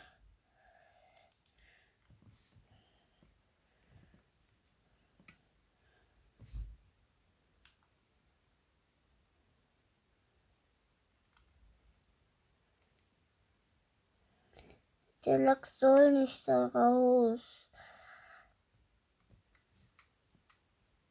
Der 15.26 15.40
Lachs 15.40 15.76
soll 15.80 16.12
nicht 16.12 16.46
da 16.46 16.68
raus. 16.68 17.40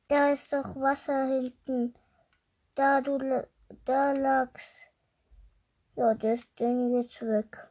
Da 0.07 0.29
ist 0.29 0.53
doch 0.53 0.73
Wasser 0.77 1.25
hinten. 1.25 1.93
Da, 2.75 3.01
du, 3.01 3.45
da 3.83 4.13
Lachs. 4.13 4.79
Ja, 5.97 6.13
das 6.13 6.39
Ding 6.57 6.95
jetzt 6.95 7.21
weg. 7.23 7.67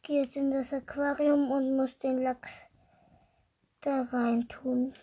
gehe 0.11 0.23
jetzt 0.23 0.35
in 0.35 0.51
das 0.51 0.73
Aquarium 0.73 1.51
und 1.51 1.77
muss 1.77 1.97
den 1.99 2.21
Lachs 2.21 2.51
da 3.79 4.01
rein 4.11 4.45
tun. 4.49 4.93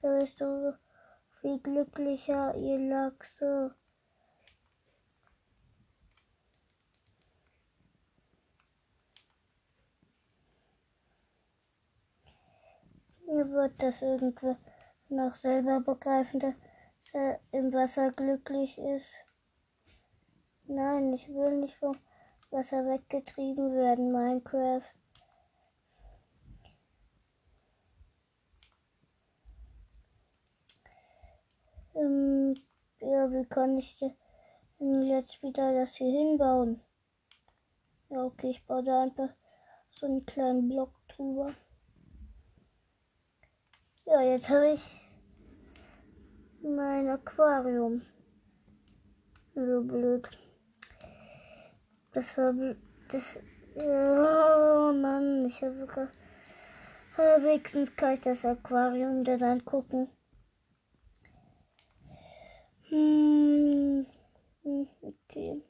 Da 0.00 0.18
bist 0.18 0.40
du 0.40 0.74
viel 1.42 1.58
glücklicher, 1.58 2.54
ihr 2.56 2.78
Lachse. 2.78 3.74
Ihr 13.26 13.50
wird 13.50 13.74
das 13.82 14.00
irgendwo 14.00 14.56
noch 15.10 15.36
selber 15.36 15.80
begreifen, 15.80 16.40
dass 16.40 16.54
er 17.12 17.40
im 17.52 17.74
Wasser 17.74 18.10
glücklich 18.10 18.78
ist. 18.78 19.10
Nein, 20.66 21.12
ich 21.12 21.28
will 21.28 21.60
nicht 21.60 21.76
vom 21.76 21.94
Wasser 22.54 22.86
weggetrieben 22.86 23.74
werden, 23.74 24.12
Minecraft. 24.12 24.82
Ähm, 31.96 32.54
ja, 33.00 33.32
wie 33.32 33.44
kann 33.46 33.76
ich 33.76 33.98
denn 33.98 35.02
jetzt 35.02 35.42
wieder 35.42 35.74
das 35.74 35.96
hier 35.96 36.12
hinbauen? 36.12 36.80
Ja, 38.10 38.22
okay, 38.24 38.50
ich 38.50 38.64
baue 38.64 38.84
da 38.84 39.02
einfach 39.02 39.30
so 39.90 40.06
einen 40.06 40.24
kleinen 40.24 40.68
Block 40.68 40.92
drüber. 41.08 41.52
Ja, 44.06 44.22
jetzt 44.22 44.48
habe 44.48 44.74
ich 44.74 45.00
mein 46.62 47.08
Aquarium. 47.08 48.02
So 49.56 49.82
blöd. 49.82 50.43
Das 52.14 52.38
war 52.38 52.52
das. 53.08 53.38
Oh 53.74 54.92
Mann, 54.92 55.44
ich 55.46 55.62
habe 55.64 56.08
wenigstens 57.16 57.94
kann 57.96 58.14
ich 58.14 58.20
das 58.20 58.44
Aquarium 58.44 59.24
dann 59.24 59.42
angucken. 59.42 60.08
Hm, 62.88 64.06
okay. 64.62 65.60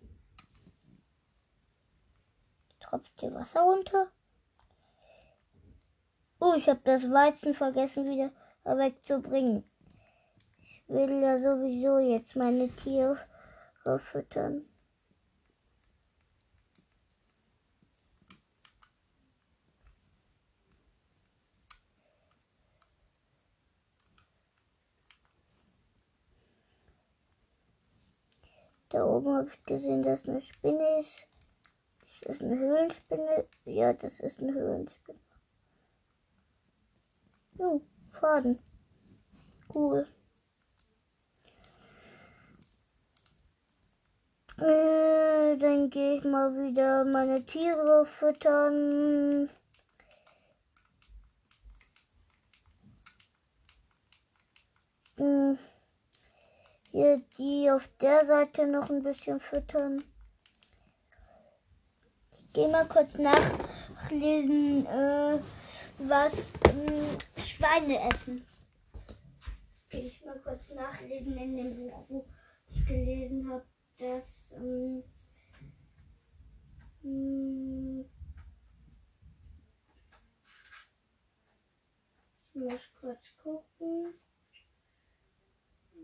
Tropft 2.81 3.21
hier 3.21 3.35
Wasser 3.35 3.61
runter? 3.61 4.09
Oh, 6.41 6.53
ich 6.59 6.69
habe 6.69 6.81
das 6.85 7.11
Weizen 7.11 7.55
vergessen 7.55 8.05
wieder 8.05 8.31
wegzubringen. 8.65 9.65
Ich 10.61 10.85
will 10.89 11.23
ja 11.23 11.39
sowieso 11.39 11.99
jetzt 11.99 12.37
meine 12.37 12.69
Tiere 12.69 13.19
füttern. 14.13 14.67
Da 28.95 29.05
oben 29.05 29.35
habe 29.35 29.49
ich 29.49 29.65
gesehen, 29.65 30.05
dass 30.05 30.29
eine 30.29 30.41
Spinne 30.41 31.01
ist. 31.01 31.27
Ist 32.05 32.29
das 32.29 32.41
eine 32.41 32.57
Höhlenspinne? 32.57 33.45
Ja, 33.65 33.93
das 33.93 34.21
ist 34.21 34.41
eine 34.41 34.55
Höhlenspinne. 34.55 35.19
Oh, 37.59 37.81
Faden. 38.13 38.61
Cool. 39.75 40.07
Äh, 44.59 45.57
dann 45.57 45.91
gehe 45.91 46.19
ich 46.19 46.25
mal 46.25 46.55
wieder 46.55 47.05
meine 47.05 47.45
Tiere 47.45 48.07
füttern. 48.07 49.51
Hm 55.19 55.59
hier 56.95 57.21
die 57.39 57.69
auf 57.73 57.89
der 58.01 58.25
Seite 58.25 58.69
noch 58.69 58.89
ein 58.89 59.03
bisschen 59.03 59.41
füttern. 59.41 60.05
Ich 62.31 62.53
gehe 62.53 62.69
mal 62.69 62.87
kurz 62.87 63.19
nachlesen, 63.19 64.87
äh, 64.87 65.41
was 65.99 66.35
äh, 66.39 67.41
Schweine 67.41 67.99
essen. 67.99 68.47
Das 69.67 69.89
gehe 69.89 70.03
ich 70.03 70.25
mal 70.25 70.39
kurz 70.39 70.71
nachlesen 70.71 71.37
in 71.37 71.57
dem 71.57 71.75
Buch, 71.75 72.05
wo 72.09 72.27
ich 72.71 72.87
gelesen 72.87 73.51
habe, 73.51 73.67
dass 73.99 74.53
ähm, 74.53 75.03
hm, 77.03 78.05
ich 82.53 82.55
muss 82.55 82.81
kurz 83.01 83.21
gucken. 83.43 84.15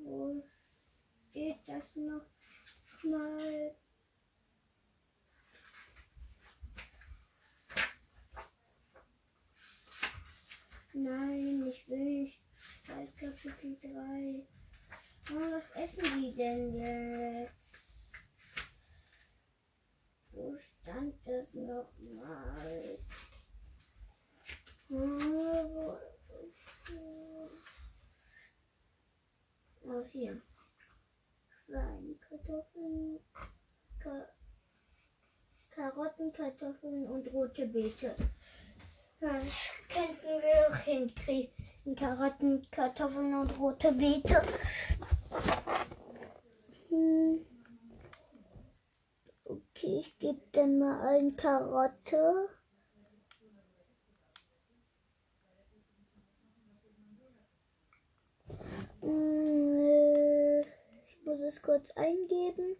Wo 0.02 0.42
geht 1.40 1.66
das 1.66 1.96
noch 1.96 2.26
mal? 3.02 3.74
Nein, 10.92 11.66
ich 11.66 11.88
will 11.88 12.04
nicht. 12.04 12.40
Bei 12.86 13.06
Kapitel 13.18 13.78
3. 13.80 14.46
Oh, 15.30 15.52
was 15.52 15.70
essen 15.76 16.04
die 16.20 16.34
denn 16.34 16.74
jetzt? 16.74 18.12
Wo 20.32 20.54
stand 20.58 21.14
das 21.26 21.54
nochmal? 21.54 22.98
Oh, 24.90 25.96
oh, 29.84 30.04
hier. 30.12 30.42
Wein, 31.72 32.18
Kartoffeln, 32.28 33.20
Ka 34.00 34.26
Karotten, 35.70 36.32
Kartoffeln 36.32 37.06
und 37.06 37.32
rote 37.32 37.66
Beete. 37.66 38.14
Das 39.20 39.44
könnten 39.88 40.42
wir 40.42 40.68
auch 40.68 40.76
hinkriegen. 40.78 41.52
Karotten, 41.94 42.66
Kartoffeln 42.72 43.34
und 43.34 43.56
rote 43.58 43.92
Beete. 43.92 44.42
Hm. 46.88 47.46
Okay, 49.44 49.98
ich 50.00 50.18
gebe 50.18 50.40
dann 50.52 50.78
mal 50.78 51.00
ein 51.06 51.36
Karotte. 51.36 52.48
Hm, 59.02 60.64
muss 61.30 61.40
es 61.42 61.62
kurz 61.62 61.92
eingeben. 61.92 62.76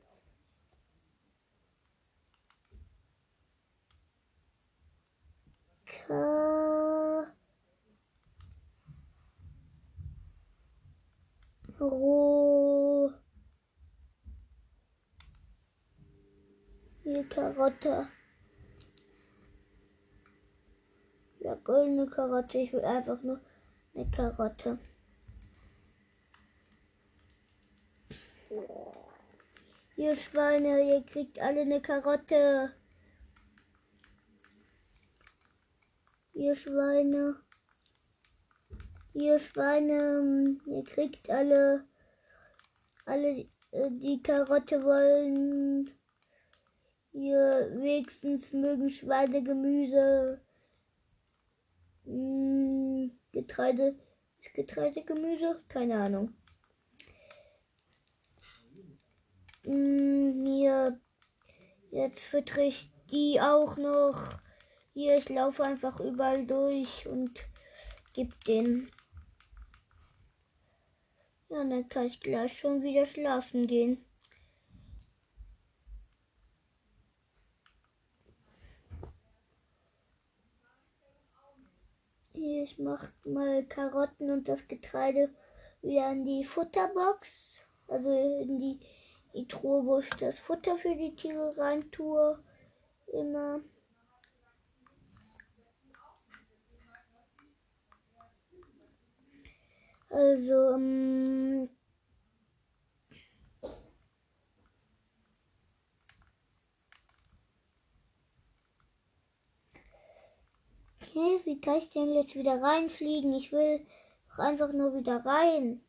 Ro 11.78 13.12
Hier 17.04 17.28
Karotte. 17.28 18.08
Ja, 21.38 21.54
goldene 21.54 22.06
Karotte. 22.06 22.58
Ich 22.58 22.72
will 22.72 22.84
einfach 22.84 23.22
nur 23.22 23.40
eine 23.94 24.10
Karotte. 24.10 24.78
Ihr 29.96 30.16
Schweine, 30.16 30.82
ihr 30.82 31.02
kriegt 31.02 31.38
alle 31.38 31.60
eine 31.60 31.80
Karotte. 31.80 32.72
Ihr 36.34 36.54
Schweine. 36.54 37.36
Ihr 39.12 39.38
Schweine, 39.38 40.58
ihr 40.66 40.84
kriegt 40.84 41.28
alle 41.30 41.84
alle 43.10 43.48
äh, 43.72 43.90
die 43.90 44.22
Karotte 44.22 44.82
wollen. 44.84 45.90
Hier 47.12 47.70
wenigstens 47.74 48.52
mögen 48.52 48.88
Schweine 48.88 49.42
Gemüse. 49.42 50.40
Hm, 52.04 53.10
Getreide. 53.32 53.96
Ist 54.38 54.54
Getreide 54.54 55.02
Gemüse? 55.02 55.60
Keine 55.68 55.96
Ahnung. 56.00 56.32
Hier. 59.62 61.00
Jetzt 61.90 62.24
füttere 62.24 62.64
ich 62.64 62.90
die 63.10 63.40
auch 63.40 63.76
noch. 63.76 64.38
Hier, 64.92 65.16
ich 65.16 65.28
laufe 65.28 65.64
einfach 65.64 66.00
überall 66.00 66.46
durch 66.46 67.06
und 67.06 67.38
gib 68.14 68.44
den. 68.44 68.90
Ja, 71.48 71.64
dann 71.64 71.88
kann 71.88 72.06
ich 72.06 72.20
gleich 72.20 72.58
schon 72.58 72.82
wieder 72.82 73.06
schlafen 73.06 73.66
gehen. 73.66 74.04
Ich 82.32 82.78
mach 82.78 83.10
mal 83.24 83.64
Karotten 83.66 84.30
und 84.30 84.48
das 84.48 84.66
Getreide 84.68 85.34
wieder 85.82 86.10
in 86.12 86.24
die 86.24 86.44
Futterbox. 86.44 87.60
Also 87.88 88.10
in 88.10 88.56
die, 88.56 88.80
die 89.34 89.46
Truhe, 89.46 89.84
wo 89.86 89.98
ich 89.98 90.10
das 90.10 90.38
Futter 90.38 90.76
für 90.76 90.94
die 90.94 91.14
Tiere 91.14 91.56
rein 91.56 91.90
tue. 91.90 92.38
Immer. 93.12 93.60
Also, 100.10 100.74
ähm, 100.74 101.68
Okay, 111.10 111.40
wie 111.44 111.60
kann 111.60 111.78
ich 111.78 111.90
denn 111.90 112.14
jetzt 112.14 112.36
wieder 112.36 112.62
reinfliegen? 112.62 113.34
Ich 113.34 113.50
will 113.50 113.84
einfach 114.38 114.72
nur 114.72 114.94
wieder 114.94 115.26
rein. 115.26 115.80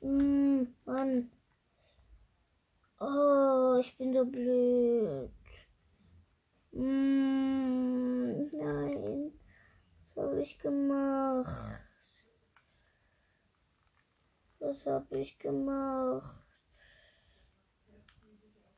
Hm, 0.00 0.74
Mann. 0.86 1.30
Oh, 3.00 3.78
ich 3.80 3.96
bin 3.98 4.14
so 4.14 4.24
blöd. 4.24 5.30
Hm, 6.72 8.50
nein. 8.56 9.32
Was 10.14 10.24
habe 10.24 10.40
ich 10.40 10.58
gemacht? 10.58 11.80
Was 14.58 14.86
habe 14.86 15.18
ich 15.18 15.38
gemacht? 15.38 16.46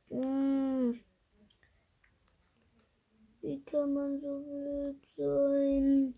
Hm. 0.09 0.99
Wie 3.41 3.63
kann 3.63 3.93
man 3.93 4.19
so 4.19 4.39
blöd 4.39 5.07
sein? 5.17 6.15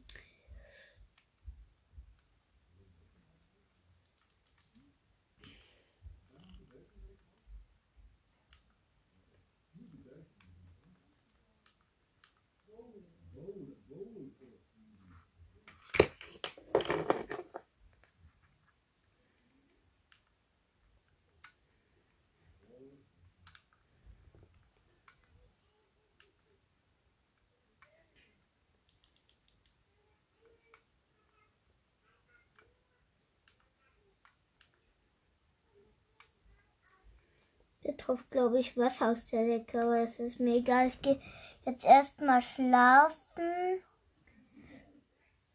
Tropft, 37.98 38.32
glaube 38.32 38.60
ich, 38.60 38.78
Wasser 38.78 39.12
aus 39.12 39.28
der 39.28 39.46
Decke, 39.46 39.82
aber 39.82 40.00
es 40.00 40.20
ist 40.20 40.40
mir 40.40 40.56
egal. 40.56 40.88
Ich 40.88 41.02
gehe 41.02 41.20
jetzt 41.66 41.86
erstmal 41.86 42.42
schlafen. 42.42 43.82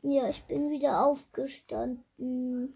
Ja, 0.03 0.29
ich 0.29 0.45
bin 0.45 0.71
wieder 0.71 1.05
aufgestanden. 1.05 2.75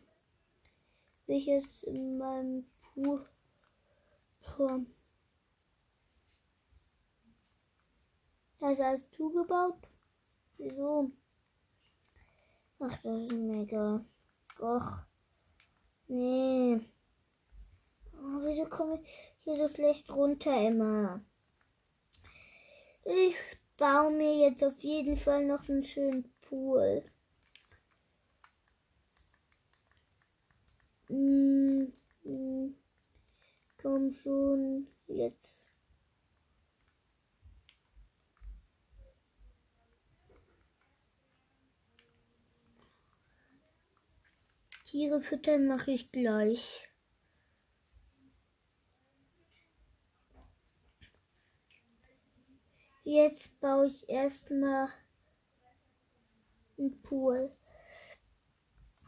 Jetzt 1.27 1.85
in 1.85 2.19
meinem 2.19 2.67
Pool. 2.83 3.27
Da 8.59 8.71
ist 8.71 8.81
alles 8.81 9.11
zugebaut. 9.11 9.89
Wieso? 10.59 11.11
Ach, 12.79 12.97
das 13.03 13.23
ist 13.23 13.33
mega. 13.33 14.05
Och. 14.61 14.99
Nee. 16.09 16.81
Oh, 18.13 18.41
wieso 18.43 18.67
komme 18.67 19.01
ich 19.01 19.34
hier 19.45 19.57
so 19.57 19.69
schlecht 19.69 20.11
runter 20.11 20.57
immer? 20.67 21.21
Ich 23.05 23.37
baue 23.77 24.11
mir 24.11 24.37
jetzt 24.37 24.65
auf 24.65 24.79
jeden 24.81 25.17
Fall 25.17 25.45
noch 25.45 25.69
einen 25.69 25.85
schönen 25.85 26.33
Pool. 26.41 27.05
Mm, 31.11 31.93
mm, 32.25 32.75
komm 33.83 34.13
schon, 34.13 34.87
jetzt. 35.07 35.67
Tiere 44.87 45.21
füttern 45.21 45.67
mache 45.67 45.91
ich 45.91 46.11
gleich. 46.13 46.89
Jetzt 53.07 53.61
baue 53.61 53.89
ich 53.89 54.09
erstmal 54.09 54.89
einen 56.79 57.03
Pool 57.03 57.51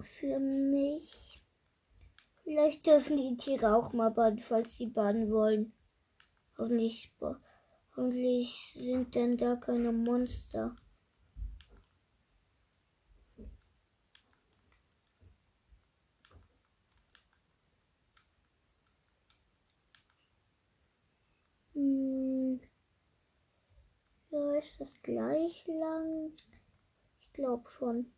für 0.05 0.39
mich. 0.39 1.43
Vielleicht 2.45 2.87
dürfen 2.87 3.17
die 3.17 3.39
Tiere 3.39 3.75
auch 3.75 3.95
mal 3.95 4.11
baden, 4.11 4.39
falls 4.39 4.77
sie 4.77 4.87
baden 4.87 5.31
wollen. 5.31 5.73
Hoffentlich, 6.59 7.11
hoffentlich 7.97 8.75
sind 8.75 9.15
denn 9.15 9.39
da 9.39 9.57
keine 9.57 9.93
Monster. 9.93 10.77
Hm. 21.73 22.61
Ja, 24.37 24.53
ist 24.53 24.79
das 24.79 25.01
gleich 25.01 25.67
lang? 25.67 26.31
Ich 27.23 27.33
glaube 27.33 27.67
schon. 27.71 28.13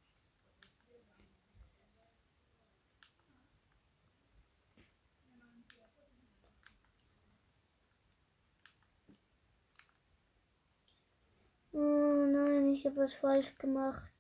Oh 11.73 11.79
nein, 11.79 12.71
ich 12.71 12.85
habe 12.85 12.97
was 12.97 13.15
falsch 13.15 13.57
gemacht. 13.59 14.11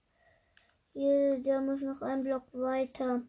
Hier, 0.92 1.40
der 1.40 1.61
muss 1.61 1.80
noch 1.80 2.01
ein 2.03 2.22
Block 2.22 2.44
weiter. 2.53 3.22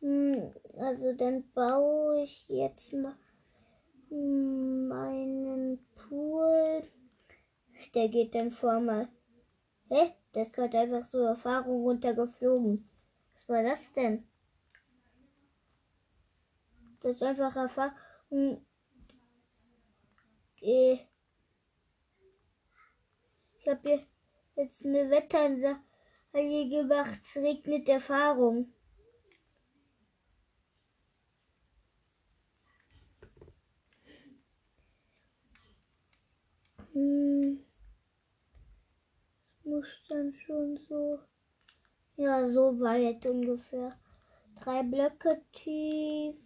Hm, 0.00 0.52
also 0.76 1.12
dann 1.12 1.48
baue 1.52 2.24
ich 2.24 2.48
jetzt 2.48 2.92
mal 2.92 3.16
meinen 4.10 5.78
Pool. 5.94 6.82
Der 7.94 8.08
geht 8.08 8.34
dann 8.34 8.50
vor 8.50 8.80
mal. 8.80 9.08
Hä? 9.88 10.12
Ist 10.34 10.52
gerade 10.52 10.78
einfach 10.78 11.06
so 11.06 11.18
Erfahrung 11.24 11.82
runtergeflogen. 11.82 12.86
Was 13.32 13.48
war 13.48 13.62
das 13.62 13.92
denn? 13.94 14.28
Das 17.00 17.16
ist 17.16 17.22
einfach 17.22 17.56
Erfahrung. 17.56 18.66
Äh, 20.60 20.98
ich 23.58 23.68
habe 23.68 23.80
hier 23.82 24.06
jetzt 24.56 24.84
eine 24.84 25.08
Wetteransage 25.08 25.78
gemacht. 26.32 27.20
Es 27.22 27.36
regnet 27.36 27.88
Erfahrung. 27.88 28.72
Hm. 36.96 37.60
Muss 39.64 39.86
dann 40.08 40.32
schon 40.32 40.78
so. 40.88 41.18
Ja, 42.16 42.48
so 42.48 42.80
weit 42.80 43.26
ungefähr. 43.26 43.94
Drei 44.58 44.82
Blöcke 44.82 45.42
tief. 45.52 46.36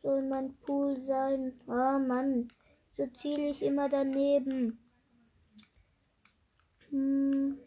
Soll 0.00 0.22
mein 0.22 0.54
Pool 0.60 0.98
sein? 1.02 1.60
Ah, 1.66 1.96
oh 1.96 1.98
Mann. 1.98 2.48
So 2.96 3.06
ziele 3.08 3.50
ich 3.50 3.62
immer 3.62 3.90
daneben. 3.90 4.78
Hm. 6.88 7.58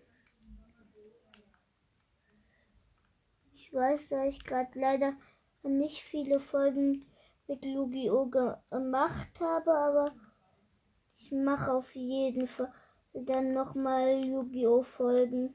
Ich 3.53 3.71
weiß, 3.71 4.09
dass 4.09 4.25
ich 4.25 4.43
gerade 4.43 4.79
leider 4.79 5.13
nicht 5.61 6.01
viele 6.01 6.39
Folgen 6.39 7.05
mit 7.47 7.63
Yu-Gi-Oh! 7.65 8.27
gemacht 8.27 9.39
habe, 9.39 9.71
aber 9.71 10.15
ich 11.19 11.31
mache 11.31 11.73
auf 11.73 11.95
jeden 11.95 12.47
Fall 12.47 12.71
dann 13.13 13.53
nochmal 13.53 14.23
Yu-Gi-Oh! 14.23 14.81
Folgen. 14.81 15.53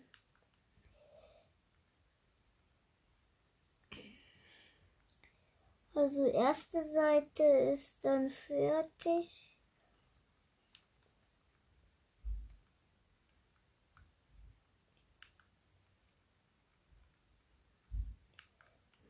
Also 5.94 6.24
erste 6.24 6.82
Seite 6.82 7.42
ist 7.42 8.04
dann 8.04 8.30
fertig. 8.30 9.58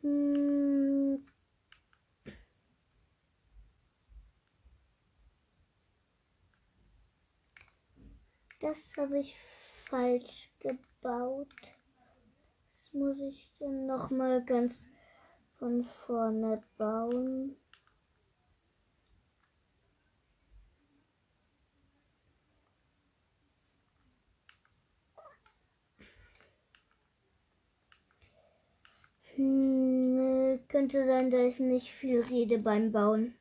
Hm. 0.03 0.60
Das 8.61 8.93
habe 8.99 9.21
ich 9.21 9.35
falsch 9.87 10.51
gebaut. 10.61 11.49
Das 12.75 12.93
muss 12.93 13.19
ich 13.19 13.51
dann 13.59 13.87
noch 13.87 14.11
mal 14.11 14.45
ganz 14.45 14.85
von 15.59 15.85
vorne 16.05 16.63
bauen. 16.77 17.57
Hm, 29.37 30.61
könnte 30.69 31.07
sein, 31.07 31.31
dass 31.31 31.55
ich 31.55 31.61
nicht 31.61 31.93
viel 31.93 32.21
rede 32.21 32.59
beim 32.59 32.93
Bauen. 32.93 33.35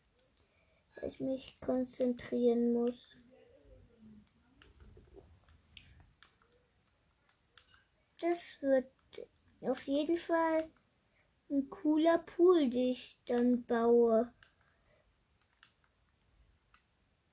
Weil 0.95 1.09
ich 1.09 1.19
mich 1.19 1.57
konzentrieren 1.59 2.71
muss. 2.71 3.17
Das 8.19 8.61
wird 8.61 8.91
auf 9.61 9.83
jeden 9.83 10.17
Fall 10.17 10.69
ein 11.49 11.69
cooler 11.69 12.17
Pool, 12.17 12.69
den 12.69 12.91
ich 12.91 13.17
dann 13.25 13.63
baue. 13.63 14.29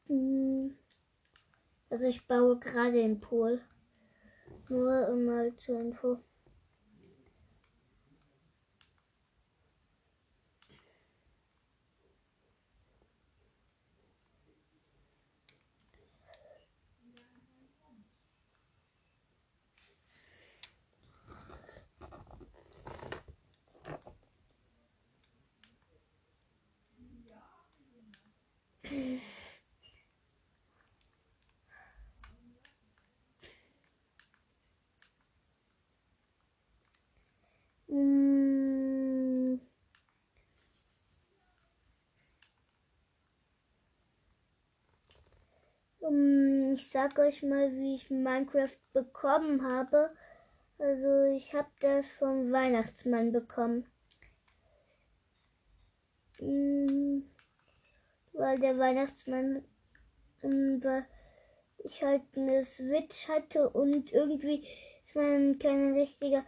Hm. 0.07 0.77
Also 1.91 2.05
ich 2.05 2.27
baue 2.27 2.59
gerade 2.59 2.93
den 2.93 3.21
Pool. 3.21 3.61
Nur 4.69 5.15
mal 5.17 5.57
zur 5.57 5.81
Info. 5.81 6.19
Mm. 37.89 39.37
Ich 46.77 46.89
sag 46.91 47.19
euch 47.19 47.43
mal, 47.43 47.73
wie 47.73 47.97
ich 47.97 48.11
Minecraft 48.11 48.77
bekommen 48.93 49.67
habe. 49.67 50.11
Also 50.79 51.25
ich 51.25 51.55
habe 51.55 51.69
das 51.81 52.09
vom 52.09 52.53
Weihnachtsmann 52.53 53.33
bekommen. 53.33 53.87
Mm 56.41 57.23
weil 58.37 58.59
der 58.59 58.79
Weihnachtsmann 58.79 59.65
ähm, 60.43 60.83
war, 60.85 61.07
ich 61.79 62.03
halt 62.03 62.23
eine 62.37 62.65
Switch 62.65 63.29
hatte 63.29 63.71
und 63.71 64.13
irgendwie 64.13 64.67
ist 65.05 65.17
man 65.17 65.59
kein 65.59 65.95
richtiger 65.95 66.45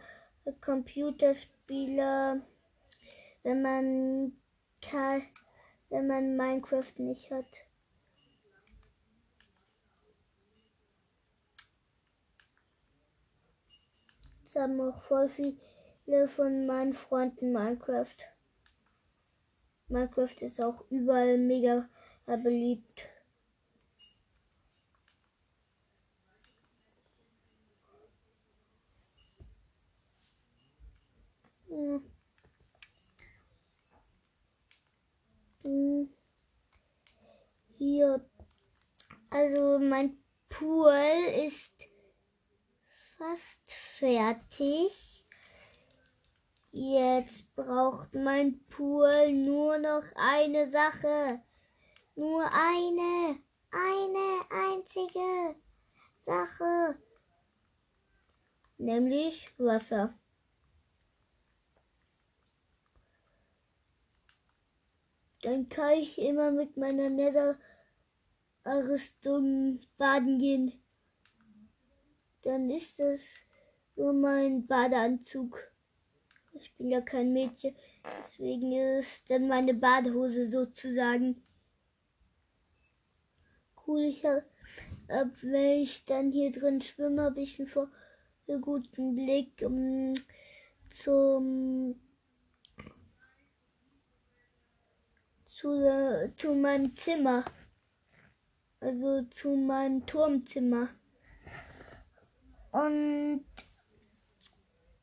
Computerspieler, 0.61 2.41
wenn 3.43 3.61
man 3.61 4.33
wenn 5.89 6.07
man 6.07 6.37
Minecraft 6.37 6.93
nicht 6.97 7.31
hat. 7.31 7.68
Das 14.51 14.63
haben 14.63 14.81
auch 14.81 15.03
voll 15.03 15.29
viele 15.29 16.27
von 16.27 16.65
meinen 16.65 16.93
Freunden 16.93 17.51
Minecraft. 17.53 18.15
Minecraft 19.89 20.41
ist 20.41 20.59
auch 20.59 20.89
überall 20.89 21.37
mega 21.37 21.87
beliebt. 22.25 23.07
Hm. 31.67 32.03
Hm. 35.61 36.09
Hier, 37.77 38.27
also 39.29 39.77
mein 39.77 40.17
Pool 40.49 40.91
ist 41.47 41.78
fast 43.19 43.71
fertig. 43.71 45.25
Jetzt 46.71 47.55
braucht 47.55 48.13
mein 48.13 48.65
Pool 48.67 49.31
nur 49.33 49.77
noch 49.77 50.03
eine 50.15 50.71
Sache. 50.71 51.41
Nur 52.15 52.45
eine, 52.45 53.37
eine 53.71 54.45
einzige 54.49 55.55
Sache. 56.21 56.97
Nämlich 58.77 59.51
Wasser. 59.59 60.17
Dann 65.41 65.67
kann 65.67 65.91
ich 65.93 66.19
immer 66.19 66.51
mit 66.51 66.77
meiner 66.77 67.09
Nether-Rüstung 67.09 69.81
baden 69.97 70.37
gehen. 70.37 70.78
Dann 72.49 72.71
ist 72.71 72.97
das 72.97 73.21
nur 73.95 74.11
mein 74.11 74.65
Badeanzug. 74.65 75.71
Ich 76.53 76.73
bin 76.77 76.89
ja 76.89 76.99
kein 76.99 77.31
Mädchen, 77.31 77.75
deswegen 78.17 78.71
ist 78.71 79.29
dann 79.29 79.47
meine 79.47 79.75
Badehose 79.75 80.47
sozusagen. 80.47 81.39
Cool, 83.85 83.99
ich 83.99 84.25
habe, 84.25 84.43
ab, 85.09 85.27
wenn 85.43 85.81
ich 85.81 86.05
dann 86.05 86.31
hier 86.31 86.51
drin 86.51 86.81
schwimme, 86.81 87.21
habe 87.21 87.39
ich 87.39 87.59
einen 87.59 87.67
vor 87.67 87.91
guten 88.61 89.13
Blick 89.15 89.61
um, 89.63 90.13
zum 90.89 92.01
zu, 95.45 96.33
zu 96.35 96.55
meinem 96.55 96.95
Zimmer. 96.95 97.45
Also 98.79 99.21
zu 99.25 99.55
meinem 99.55 100.03
Turmzimmer. 100.07 100.89
Und 102.71 103.45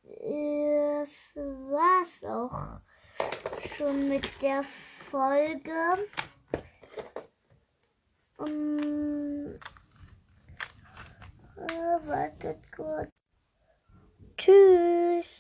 das 0.05 1.35
war's 1.35 2.23
auch 2.25 2.81
schon 3.77 4.09
mit 4.09 4.25
der 4.41 4.63
Folge. 4.63 6.09
Um, 8.39 9.59
äh, 11.57 12.07
wartet 12.07 12.59
kurz. 12.71 13.09
Tschüss. 14.37 15.36